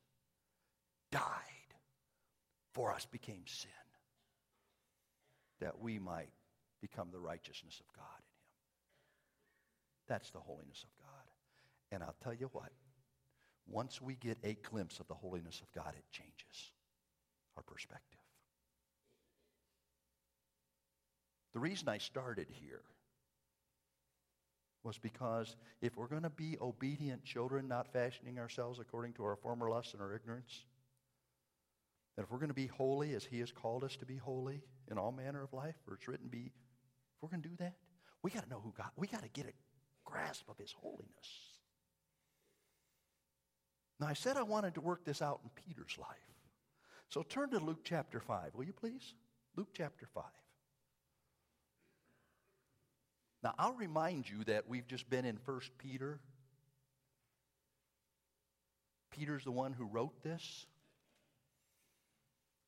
died 1.12 1.22
for 2.74 2.94
us, 2.94 3.06
became 3.06 3.44
sin, 3.46 3.72
that 5.62 5.80
we 5.80 6.00
might 6.00 6.32
become 6.82 7.10
the 7.12 7.20
righteousness 7.20 7.80
of 7.80 7.94
God 7.96 8.20
in 8.20 8.26
him. 8.26 8.50
That's 10.08 10.32
the 10.32 10.40
holiness 10.40 10.84
of 10.84 10.90
God. 11.00 11.94
And 11.94 12.04
I'll 12.04 12.16
tell 12.24 12.34
you 12.34 12.50
what, 12.52 12.72
once 13.72 14.02
we 14.02 14.16
get 14.16 14.38
a 14.44 14.54
glimpse 14.70 15.00
of 15.00 15.08
the 15.08 15.14
holiness 15.14 15.62
of 15.62 15.72
God, 15.74 15.94
it 15.96 16.04
changes 16.12 16.72
our 17.58 17.64
perspective. 17.64 18.20
The 21.54 21.60
reason 21.60 21.90
I 21.90 21.98
started 21.98 22.48
here 22.50 22.82
was 24.84 24.98
because 24.98 25.56
if 25.82 25.96
we're 25.96 26.08
going 26.08 26.24
to 26.24 26.30
be 26.30 26.58
obedient 26.60 27.24
children, 27.24 27.68
not 27.68 27.92
fashioning 27.92 28.40
ourselves 28.40 28.80
according 28.80 29.14
to 29.14 29.24
our 29.24 29.36
former 29.36 29.70
lusts 29.70 29.94
and 29.94 30.02
our 30.02 30.16
ignorance, 30.16 30.66
that 32.16 32.24
if 32.24 32.32
we're 32.32 32.40
going 32.40 32.50
to 32.50 32.54
be 32.54 32.68
holy 32.68 33.14
as 33.14 33.24
He 33.24 33.40
has 33.40 33.52
called 33.52 33.84
us 33.84 33.96
to 33.98 34.06
be 34.06 34.18
holy 34.18 34.62
in 34.90 34.98
all 34.98 35.12
manner 35.12 35.44
of 35.44 35.54
life, 35.54 35.76
or 35.88 35.96
it's 35.96 36.08
written, 36.08 36.28
be, 36.28 36.52
if 36.52 37.22
we're 37.22 37.30
going 37.30 37.44
to 37.44 37.50
do 37.50 37.56
that, 37.60 37.76
we 38.24 38.32
got 38.32 38.44
to 38.44 38.50
know 38.50 38.62
who 38.64 38.74
God, 38.76 38.90
we 38.96 39.08
got 39.08 39.24
to 39.24 39.30
get 39.30 39.46
a 39.46 39.54
grasp 40.04 40.50
of 40.50 40.58
His 40.58 40.72
holiness. 40.72 41.51
Now, 44.02 44.08
I 44.08 44.14
said 44.14 44.36
I 44.36 44.42
wanted 44.42 44.74
to 44.74 44.82
work 44.82 45.06
this 45.06 45.22
out 45.22 45.42
in 45.44 45.52
Peter's 45.54 45.96
life. 46.00 46.08
So 47.10 47.22
turn 47.22 47.52
to 47.52 47.60
Luke 47.60 47.82
chapter 47.84 48.20
5, 48.20 48.56
will 48.56 48.64
you 48.64 48.74
please? 48.74 49.14
Luke 49.56 49.70
chapter 49.74 50.08
5. 50.12 50.24
Now, 53.44 53.54
I'll 53.60 53.74
remind 53.74 54.28
you 54.28 54.44
that 54.46 54.68
we've 54.68 54.88
just 54.88 55.08
been 55.08 55.24
in 55.24 55.38
1 55.46 55.62
Peter. 55.78 56.20
Peter's 59.12 59.44
the 59.44 59.52
one 59.52 59.74
who 59.74 59.86
wrote 59.86 60.24
this. 60.24 60.66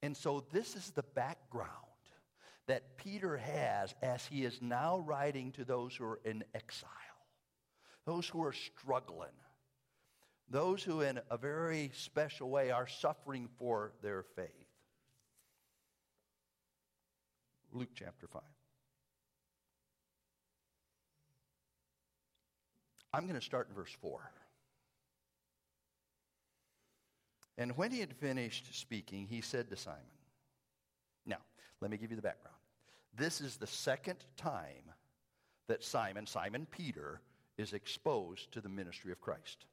And 0.03 0.15
so, 0.15 0.45
this 0.51 0.75
is 0.75 0.91
the 0.91 1.03
background 1.15 1.69
that 2.67 2.97
Peter 2.97 3.37
has 3.37 3.95
as 4.03 4.25
he 4.25 4.43
is 4.43 4.61
now 4.61 4.99
writing 4.99 5.51
to 5.53 5.65
those 5.65 5.95
who 5.95 6.05
are 6.05 6.19
in 6.25 6.43
exile, 6.53 6.89
those 8.05 8.27
who 8.27 8.43
are 8.43 8.53
struggling, 8.53 9.29
those 10.49 10.83
who, 10.83 11.01
in 11.01 11.19
a 11.29 11.37
very 11.37 11.91
special 11.93 12.49
way, 12.49 12.71
are 12.71 12.87
suffering 12.87 13.49
for 13.57 13.93
their 14.01 14.23
faith. 14.35 14.49
Luke 17.71 17.89
chapter 17.95 18.27
5. 18.27 18.41
I'm 23.13 23.23
going 23.23 23.39
to 23.39 23.45
start 23.45 23.67
in 23.69 23.75
verse 23.75 23.95
4. 24.01 24.19
And 27.57 27.77
when 27.77 27.91
he 27.91 27.99
had 27.99 28.13
finished 28.13 28.73
speaking, 28.79 29.27
he 29.27 29.41
said 29.41 29.69
to 29.69 29.77
Simon, 29.77 29.99
Now, 31.25 31.37
let 31.81 31.91
me 31.91 31.97
give 31.97 32.09
you 32.09 32.15
the 32.15 32.23
background. 32.23 32.57
This 33.15 33.41
is 33.41 33.57
the 33.57 33.67
second 33.67 34.17
time 34.37 34.91
that 35.67 35.83
Simon, 35.83 36.25
Simon 36.25 36.65
Peter, 36.71 37.21
is 37.57 37.73
exposed 37.73 38.51
to 38.51 38.61
the 38.61 38.69
ministry 38.69 39.11
of 39.11 39.21
Christ. 39.21 39.65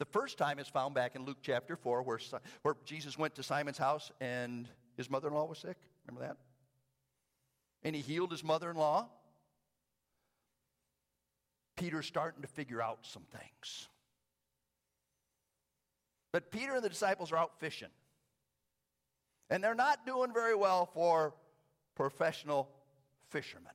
The 0.00 0.06
first 0.06 0.38
time 0.38 0.58
is 0.58 0.66
found 0.66 0.94
back 0.94 1.14
in 1.14 1.26
Luke 1.26 1.36
chapter 1.42 1.76
4, 1.76 2.02
where, 2.02 2.18
where 2.62 2.74
Jesus 2.86 3.18
went 3.18 3.34
to 3.34 3.42
Simon's 3.42 3.76
house 3.76 4.10
and 4.18 4.66
his 4.96 5.10
mother 5.10 5.28
in 5.28 5.34
law 5.34 5.44
was 5.44 5.58
sick. 5.58 5.76
Remember 6.06 6.26
that? 6.26 6.38
And 7.82 7.94
he 7.94 8.00
healed 8.00 8.30
his 8.30 8.42
mother 8.42 8.70
in 8.70 8.78
law. 8.78 9.10
Peter's 11.76 12.06
starting 12.06 12.40
to 12.40 12.48
figure 12.48 12.80
out 12.80 13.00
some 13.02 13.24
things. 13.30 13.88
But 16.32 16.50
Peter 16.50 16.74
and 16.74 16.82
the 16.82 16.88
disciples 16.88 17.30
are 17.30 17.36
out 17.36 17.60
fishing. 17.60 17.90
And 19.50 19.62
they're 19.62 19.74
not 19.74 20.06
doing 20.06 20.32
very 20.32 20.54
well 20.54 20.86
for 20.86 21.34
professional 21.94 22.70
fishermen. 23.28 23.74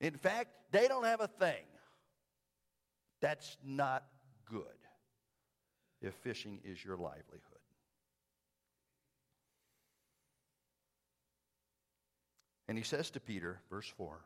In 0.00 0.14
fact, 0.14 0.48
they 0.72 0.88
don't 0.88 1.04
have 1.04 1.20
a 1.20 1.28
thing. 1.28 1.62
That's 3.20 3.56
not 3.64 4.04
good 4.50 4.62
if 6.00 6.14
fishing 6.14 6.60
is 6.64 6.84
your 6.84 6.96
livelihood. 6.96 7.42
And 12.68 12.76
he 12.76 12.84
says 12.84 13.10
to 13.12 13.20
Peter, 13.20 13.60
verse 13.70 13.90
4, 13.96 14.20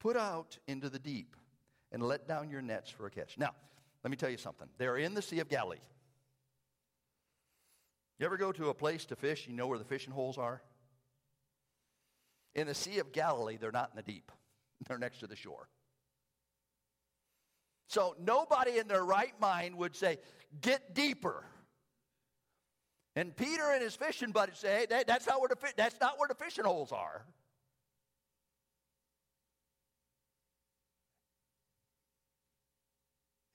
Put 0.00 0.16
out 0.16 0.58
into 0.68 0.88
the 0.88 0.98
deep 0.98 1.36
and 1.90 2.02
let 2.02 2.28
down 2.28 2.48
your 2.48 2.62
nets 2.62 2.90
for 2.90 3.06
a 3.06 3.10
catch. 3.10 3.36
Now, 3.38 3.50
let 4.02 4.10
me 4.10 4.16
tell 4.16 4.30
you 4.30 4.36
something. 4.36 4.68
They're 4.78 4.96
in 4.96 5.14
the 5.14 5.22
Sea 5.22 5.40
of 5.40 5.48
Galilee. 5.48 5.78
You 8.18 8.26
ever 8.26 8.36
go 8.36 8.52
to 8.52 8.68
a 8.68 8.74
place 8.74 9.04
to 9.06 9.16
fish, 9.16 9.46
you 9.48 9.54
know 9.54 9.66
where 9.66 9.78
the 9.78 9.84
fishing 9.84 10.12
holes 10.12 10.38
are? 10.38 10.62
In 12.54 12.68
the 12.68 12.74
Sea 12.74 13.00
of 13.00 13.12
Galilee, 13.12 13.56
they're 13.60 13.72
not 13.72 13.90
in 13.92 13.96
the 13.96 14.02
deep, 14.02 14.30
they're 14.88 14.98
next 14.98 15.18
to 15.18 15.26
the 15.26 15.36
shore. 15.36 15.68
So 17.88 18.16
nobody 18.20 18.78
in 18.78 18.88
their 18.88 19.04
right 19.04 19.38
mind 19.40 19.76
would 19.76 19.94
say, 19.94 20.18
get 20.60 20.94
deeper. 20.94 21.44
And 23.16 23.34
Peter 23.36 23.70
and 23.72 23.82
his 23.82 23.94
fishing 23.94 24.32
buddies 24.32 24.58
say, 24.58 24.80
hey, 24.80 24.86
that, 24.90 25.06
that's, 25.06 25.26
not 25.26 25.40
where 25.40 25.48
the, 25.48 25.56
that's 25.76 26.00
not 26.00 26.18
where 26.18 26.28
the 26.28 26.34
fishing 26.34 26.64
holes 26.64 26.90
are. 26.90 27.24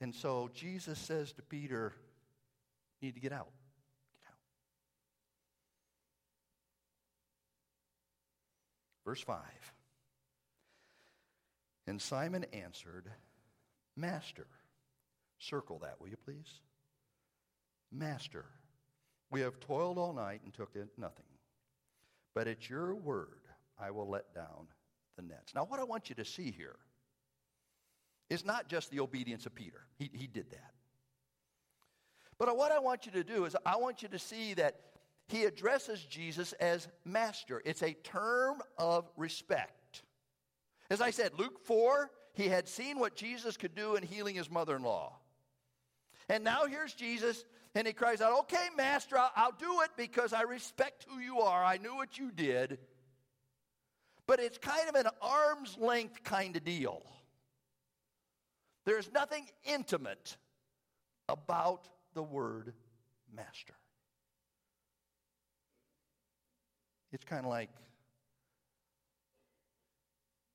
And 0.02 0.16
so 0.16 0.50
Jesus 0.54 0.98
says 0.98 1.34
to 1.34 1.42
Peter, 1.42 1.94
You 3.02 3.08
need 3.08 3.16
to 3.16 3.20
get 3.20 3.34
out. 3.34 3.50
Get 4.22 4.30
out. 4.30 4.38
Verse 9.06 9.22
5. 9.22 9.38
And 11.88 12.02
Simon 12.02 12.46
answered, 12.54 13.10
Master. 14.00 14.48
Circle 15.40 15.80
that, 15.80 16.00
will 16.00 16.10
you 16.10 16.18
please? 16.18 16.62
Master, 17.92 18.46
we 19.32 19.42
have 19.42 19.60
toiled 19.60 19.98
all 19.98 20.14
night 20.14 20.42
and 20.44 20.54
took 20.54 20.76
nothing. 20.98 21.26
But 22.36 22.48
at 22.48 22.70
your 22.70 22.96
word, 22.96 23.42
I 23.80 23.92
will 23.92 24.10
let 24.10 24.34
down 24.34 24.68
the 25.16 25.24
nets. 25.24 25.54
Now, 25.56 25.66
what 25.66 25.80
I 25.80 25.84
want 25.84 26.10
you 26.10 26.16
to 26.16 26.26
see 26.26 26.52
here 26.52 26.78
is 28.30 28.46
not 28.46 28.68
just 28.68 28.92
the 28.92 29.00
obedience 29.00 29.46
of 29.46 29.56
Peter. 29.56 29.82
He, 29.98 30.10
he 30.14 30.28
did 30.28 30.52
that. 30.52 30.74
But 32.38 32.56
what 32.56 32.72
I 32.72 32.80
want 32.80 33.06
you 33.06 33.12
to 33.14 33.24
do 33.24 33.46
is, 33.46 33.56
I 33.66 33.76
want 33.78 34.02
you 34.02 34.08
to 34.10 34.20
see 34.20 34.54
that 34.54 34.80
he 35.28 35.44
addresses 35.44 36.04
Jesus 36.06 36.54
as 36.54 36.88
master. 37.06 37.62
It's 37.66 37.84
a 37.84 37.94
term 37.94 38.62
of 38.78 39.10
respect. 39.18 40.04
As 40.90 41.02
I 41.02 41.12
said, 41.12 41.34
Luke 41.38 41.60
4, 41.66 42.10
he 42.40 42.48
had 42.48 42.70
seen 42.70 43.00
what 43.00 43.18
Jesus 43.18 43.58
could 43.58 43.76
do 43.76 43.96
in 43.96 44.04
healing 44.04 44.36
his 44.36 44.50
mother 44.50 44.78
in 44.78 44.82
law. 44.82 45.18
And 46.30 46.42
now 46.42 46.68
here's 46.68 46.94
Jesus, 46.94 47.44
and 47.76 47.86
he 47.86 47.92
cries 47.92 48.22
out, 48.22 48.32
Okay, 48.40 48.68
Master, 48.78 49.18
I'll, 49.18 49.32
I'll 49.36 49.52
do 49.52 49.82
it 49.82 49.90
because 49.98 50.32
I 50.32 50.44
respect 50.44 51.06
who 51.10 51.20
you 51.20 51.42
are. 51.42 51.62
I 51.62 51.76
knew 51.78 51.98
what 51.98 52.18
you 52.18 52.32
did. 52.32 52.80
But 54.26 54.40
it's 54.40 54.58
kind 54.58 54.88
of 54.88 54.96
an 54.96 55.08
arm's 55.22 55.78
length 55.78 56.24
kind 56.24 56.56
of 56.56 56.64
deal. 56.64 57.02
There's 58.86 59.12
nothing 59.12 59.46
intimate 59.66 60.38
about 61.28 61.90
the 62.14 62.24
word 62.24 62.72
master. 63.36 63.74
It's 67.12 67.26
kind 67.26 67.44
of 67.44 67.50
like 67.50 67.70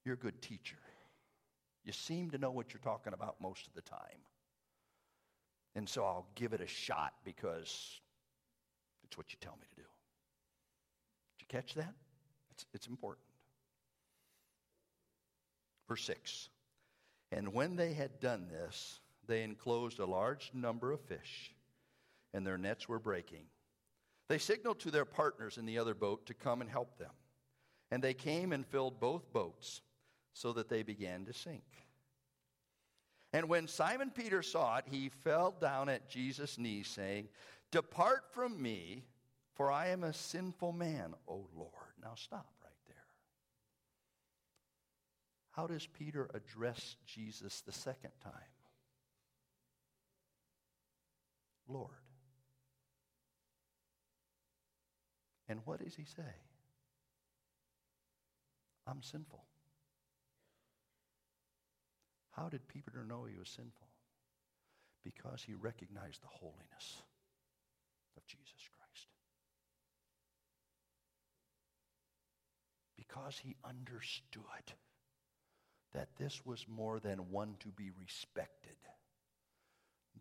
you're 0.06 0.14
a 0.14 0.18
good 0.18 0.40
teacher. 0.40 0.76
You 1.84 1.92
seem 1.92 2.30
to 2.30 2.38
know 2.38 2.50
what 2.50 2.72
you're 2.72 2.80
talking 2.80 3.12
about 3.12 3.36
most 3.40 3.66
of 3.66 3.74
the 3.74 3.82
time. 3.82 4.22
And 5.74 5.88
so 5.88 6.04
I'll 6.04 6.26
give 6.34 6.52
it 6.52 6.60
a 6.60 6.66
shot 6.66 7.14
because 7.24 8.00
it's 9.04 9.18
what 9.18 9.32
you 9.32 9.38
tell 9.40 9.56
me 9.60 9.66
to 9.70 9.76
do. 9.76 9.88
Did 11.38 11.40
you 11.40 11.46
catch 11.48 11.74
that? 11.74 11.94
It's, 12.52 12.64
it's 12.72 12.86
important. 12.86 13.26
Verse 15.88 16.04
6 16.04 16.48
and 17.32 17.52
when 17.52 17.74
they 17.74 17.94
had 17.94 18.20
done 18.20 18.46
this, 18.48 19.00
they 19.26 19.42
enclosed 19.42 19.98
a 19.98 20.06
large 20.06 20.52
number 20.54 20.92
of 20.92 21.00
fish, 21.00 21.52
and 22.32 22.46
their 22.46 22.58
nets 22.58 22.88
were 22.88 23.00
breaking. 23.00 23.46
They 24.28 24.38
signaled 24.38 24.78
to 24.80 24.92
their 24.92 25.04
partners 25.04 25.58
in 25.58 25.66
the 25.66 25.78
other 25.78 25.94
boat 25.94 26.26
to 26.26 26.34
come 26.34 26.60
and 26.60 26.70
help 26.70 26.96
them. 26.96 27.10
And 27.90 28.02
they 28.02 28.14
came 28.14 28.52
and 28.52 28.64
filled 28.64 29.00
both 29.00 29.32
boats, 29.32 29.82
so 30.34 30.52
that 30.52 30.68
they 30.68 30.82
began 30.82 31.24
to 31.24 31.32
sink. 31.32 31.64
And 33.32 33.48
when 33.48 33.66
Simon 33.66 34.10
Peter 34.10 34.42
saw 34.42 34.76
it, 34.76 34.84
he 34.90 35.08
fell 35.08 35.54
down 35.60 35.88
at 35.88 36.08
Jesus' 36.08 36.58
knees, 36.58 36.88
saying, 36.88 37.28
Depart 37.70 38.24
from 38.30 38.60
me, 38.60 39.04
for 39.54 39.72
I 39.72 39.88
am 39.88 40.04
a 40.04 40.12
sinful 40.12 40.72
man, 40.72 41.14
O 41.26 41.46
Lord. 41.56 41.70
Now 42.02 42.12
stop. 42.14 42.46
Right 42.62 42.72
there. 42.86 42.96
How 45.50 45.66
does 45.66 45.86
Peter 45.86 46.28
address 46.34 46.96
Jesus 47.06 47.60
the 47.62 47.72
second 47.72 48.12
time? 48.22 48.32
Lord. 51.68 51.90
And 55.48 55.60
what 55.64 55.82
does 55.82 55.94
he 55.94 56.04
say? 56.04 56.22
I'm 58.86 59.02
sinful. 59.02 59.44
How 62.36 62.48
did 62.48 62.66
Peter 62.66 63.04
know 63.06 63.24
he 63.24 63.38
was 63.38 63.48
sinful? 63.48 63.88
Because 65.04 65.42
he 65.46 65.54
recognized 65.54 66.22
the 66.22 66.28
holiness 66.28 67.02
of 68.16 68.26
Jesus 68.26 68.68
Christ. 68.70 69.08
Because 72.96 73.38
he 73.38 73.56
understood 73.64 74.42
that 75.92 76.08
this 76.18 76.44
was 76.44 76.66
more 76.68 76.98
than 76.98 77.30
one 77.30 77.54
to 77.60 77.68
be 77.68 77.90
respected. 78.00 78.76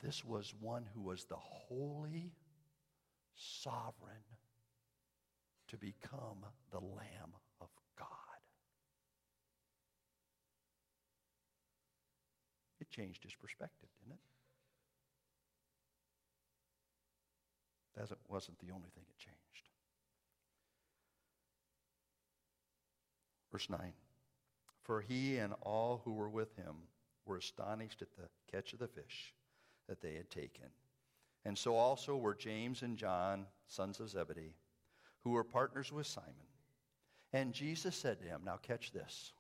This 0.02 0.24
was 0.24 0.54
one 0.60 0.86
who 0.94 1.02
was 1.02 1.26
the 1.26 1.36
holy 1.36 2.34
sovereign 3.36 4.24
to 5.70 5.78
become 5.78 6.46
the 6.72 6.80
Lamb 6.80 7.34
of 7.60 7.70
God. 7.98 8.08
It 12.80 12.83
changed 12.94 13.24
his 13.24 13.34
perspective, 13.36 13.90
didn't 14.00 14.14
it? 14.14 14.20
That 18.10 18.18
wasn't 18.28 18.60
the 18.60 18.72
only 18.72 18.90
thing 18.96 19.04
it 19.10 19.18
changed. 19.18 19.70
Verse 23.52 23.70
9. 23.70 23.80
For 24.84 25.02
he 25.02 25.38
and 25.38 25.54
all 25.62 26.02
who 26.04 26.14
were 26.14 26.30
with 26.30 26.56
him 26.56 26.76
were 27.26 27.38
astonished 27.38 28.02
at 28.02 28.12
the 28.12 28.28
catch 28.52 28.74
of 28.74 28.80
the 28.80 28.88
fish 28.88 29.34
that 29.88 30.02
they 30.02 30.16
had 30.16 30.30
taken. 30.30 30.66
And 31.46 31.58
so 31.58 31.76
also 31.76 32.18
were 32.18 32.36
James 32.36 32.82
and 32.82 32.98
John, 32.98 33.46
sons 33.68 34.00
of 34.00 34.10
Zebedee, 34.10 34.56
who 35.24 35.32
were 35.32 35.44
partners 35.44 35.92
with 35.92 36.08
Simon. 36.08 36.34
And 37.32 37.54
Jesus 37.54 37.96
said 37.96 38.20
to 38.20 38.26
him, 38.26 38.42
Now 38.46 38.58
catch 38.62 38.92
this. 38.92 39.34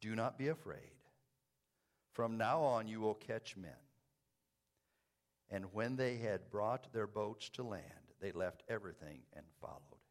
Do 0.00 0.14
not 0.16 0.38
be 0.38 0.48
afraid. 0.48 1.01
From 2.12 2.36
now 2.36 2.60
on 2.60 2.88
you 2.88 3.00
will 3.00 3.14
catch 3.14 3.56
men. 3.56 3.72
And 5.50 5.72
when 5.72 5.96
they 5.96 6.16
had 6.16 6.50
brought 6.50 6.92
their 6.92 7.06
boats 7.06 7.48
to 7.50 7.62
land, 7.62 7.84
they 8.20 8.32
left 8.32 8.62
everything 8.68 9.20
and 9.34 9.44
followed. 9.60 9.80
him. 9.90 10.02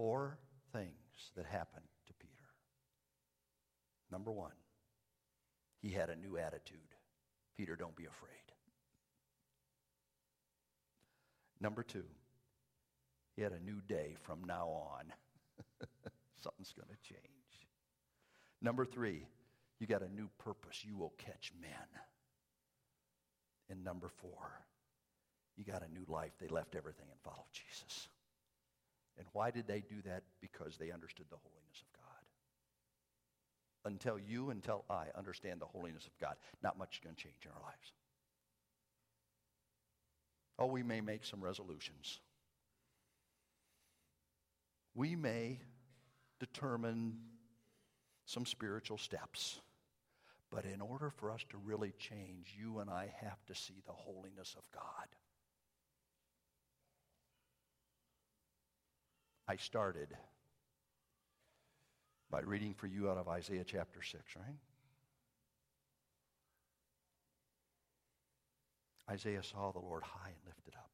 four 0.00 0.38
things 0.72 1.30
that 1.36 1.44
happened 1.44 1.84
to 2.06 2.14
Peter. 2.14 2.32
Number 4.10 4.32
one, 4.32 4.54
he 5.82 5.90
had 5.90 6.08
a 6.08 6.16
new 6.16 6.38
attitude. 6.38 6.78
Peter, 7.56 7.76
don't 7.76 7.94
be 7.96 8.06
afraid. 8.06 8.30
Number 11.60 11.82
two, 11.82 12.04
he 13.36 13.42
had 13.42 13.52
a 13.52 13.60
new 13.60 13.82
day 13.86 14.16
from 14.22 14.42
now 14.44 14.68
on. 14.68 15.12
Something's 16.42 16.72
going 16.72 16.88
to 16.88 17.08
change. 17.08 17.20
Number 18.62 18.84
three, 18.84 19.26
you 19.78 19.86
got 19.86 20.02
a 20.02 20.08
new 20.08 20.28
purpose. 20.38 20.84
You 20.84 20.96
will 20.96 21.14
catch 21.18 21.52
men. 21.60 21.70
And 23.70 23.84
number 23.84 24.08
four, 24.08 24.50
you 25.56 25.64
got 25.64 25.82
a 25.82 25.92
new 25.92 26.04
life. 26.08 26.32
They 26.40 26.48
left 26.48 26.74
everything 26.74 27.06
and 27.10 27.20
followed 27.22 27.52
Jesus. 27.52 28.08
And 29.18 29.26
why 29.32 29.50
did 29.50 29.66
they 29.66 29.80
do 29.80 30.02
that? 30.06 30.22
Because 30.40 30.76
they 30.76 30.90
understood 30.90 31.26
the 31.30 31.36
holiness 31.36 31.82
of 31.82 31.92
God. 32.00 33.92
Until 33.92 34.18
you, 34.18 34.50
until 34.50 34.84
I 34.90 35.06
understand 35.16 35.60
the 35.60 35.66
holiness 35.66 36.06
of 36.06 36.18
God, 36.20 36.36
not 36.62 36.78
much 36.78 36.96
is 36.96 37.00
going 37.04 37.16
to 37.16 37.22
change 37.22 37.44
in 37.44 37.50
our 37.50 37.62
lives. 37.62 37.92
Oh, 40.58 40.66
we 40.66 40.82
may 40.82 41.00
make 41.00 41.24
some 41.24 41.42
resolutions. 41.42 42.20
We 44.94 45.16
may 45.16 45.60
determine 46.40 47.18
some 48.24 48.44
spiritual 48.44 48.98
steps. 48.98 49.60
But 50.50 50.64
in 50.64 50.80
order 50.80 51.10
for 51.10 51.30
us 51.30 51.44
to 51.50 51.58
really 51.58 51.92
change, 51.98 52.56
you 52.58 52.80
and 52.80 52.90
I 52.90 53.12
have 53.20 53.44
to 53.46 53.54
see 53.54 53.82
the 53.86 53.92
holiness 53.92 54.56
of 54.58 54.64
God. 54.74 55.06
I 59.46 59.56
started 59.56 60.08
by 62.30 62.40
reading 62.40 62.74
for 62.74 62.86
you 62.86 63.10
out 63.10 63.18
of 63.18 63.28
Isaiah 63.28 63.64
chapter 63.64 64.02
6, 64.02 64.22
right? 64.36 64.58
Isaiah 69.10 69.42
saw 69.42 69.72
the 69.72 69.80
Lord 69.80 70.04
high 70.04 70.28
and 70.28 70.46
lifted 70.46 70.74
up. 70.76 70.90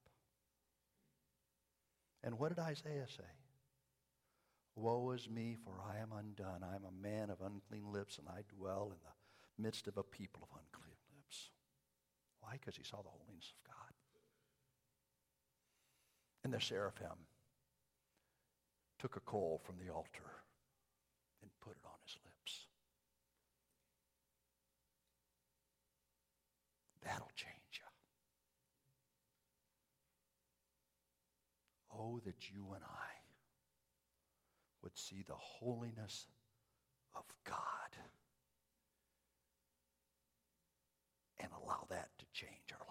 And 2.24 2.38
what 2.38 2.48
did 2.48 2.58
Isaiah 2.58 3.06
say? 3.08 3.24
Woe 4.76 5.10
is 5.12 5.28
me, 5.30 5.56
for 5.64 5.72
I 5.90 6.02
am 6.02 6.12
undone. 6.12 6.62
I 6.62 6.76
am 6.76 6.84
a 6.84 7.02
man 7.02 7.30
of 7.30 7.40
unclean 7.40 7.90
lips, 7.90 8.18
and 8.18 8.28
I 8.28 8.42
dwell 8.54 8.92
in 8.92 8.98
the 9.02 9.62
midst 9.62 9.88
of 9.88 9.96
a 9.96 10.02
people 10.02 10.42
of 10.42 10.50
unclean 10.50 10.98
lips. 11.16 11.48
Why? 12.40 12.52
Because 12.52 12.76
he 12.76 12.84
saw 12.84 12.98
the 12.98 13.08
holiness 13.08 13.54
of 13.56 13.72
God. 13.72 13.94
And 16.44 16.52
the 16.52 16.60
seraphim 16.60 17.26
took 18.98 19.16
a 19.16 19.20
coal 19.20 19.62
from 19.64 19.76
the 19.78 19.92
altar 19.92 20.44
and 21.40 21.50
put 21.60 21.72
it 21.72 21.86
on 21.86 21.98
his 22.04 22.16
lips. 22.24 22.66
That'll 27.02 27.32
change 27.34 27.54
you. 27.72 27.88
Oh, 31.98 32.20
that 32.26 32.50
you 32.50 32.66
and 32.74 32.84
I 32.84 33.15
would 34.86 34.96
see 34.96 35.24
the 35.26 35.34
holiness 35.34 36.28
of 37.16 37.24
God 37.44 37.56
and 41.40 41.50
allow 41.60 41.86
that 41.90 42.10
to 42.20 42.24
change 42.32 42.70
our 42.72 42.85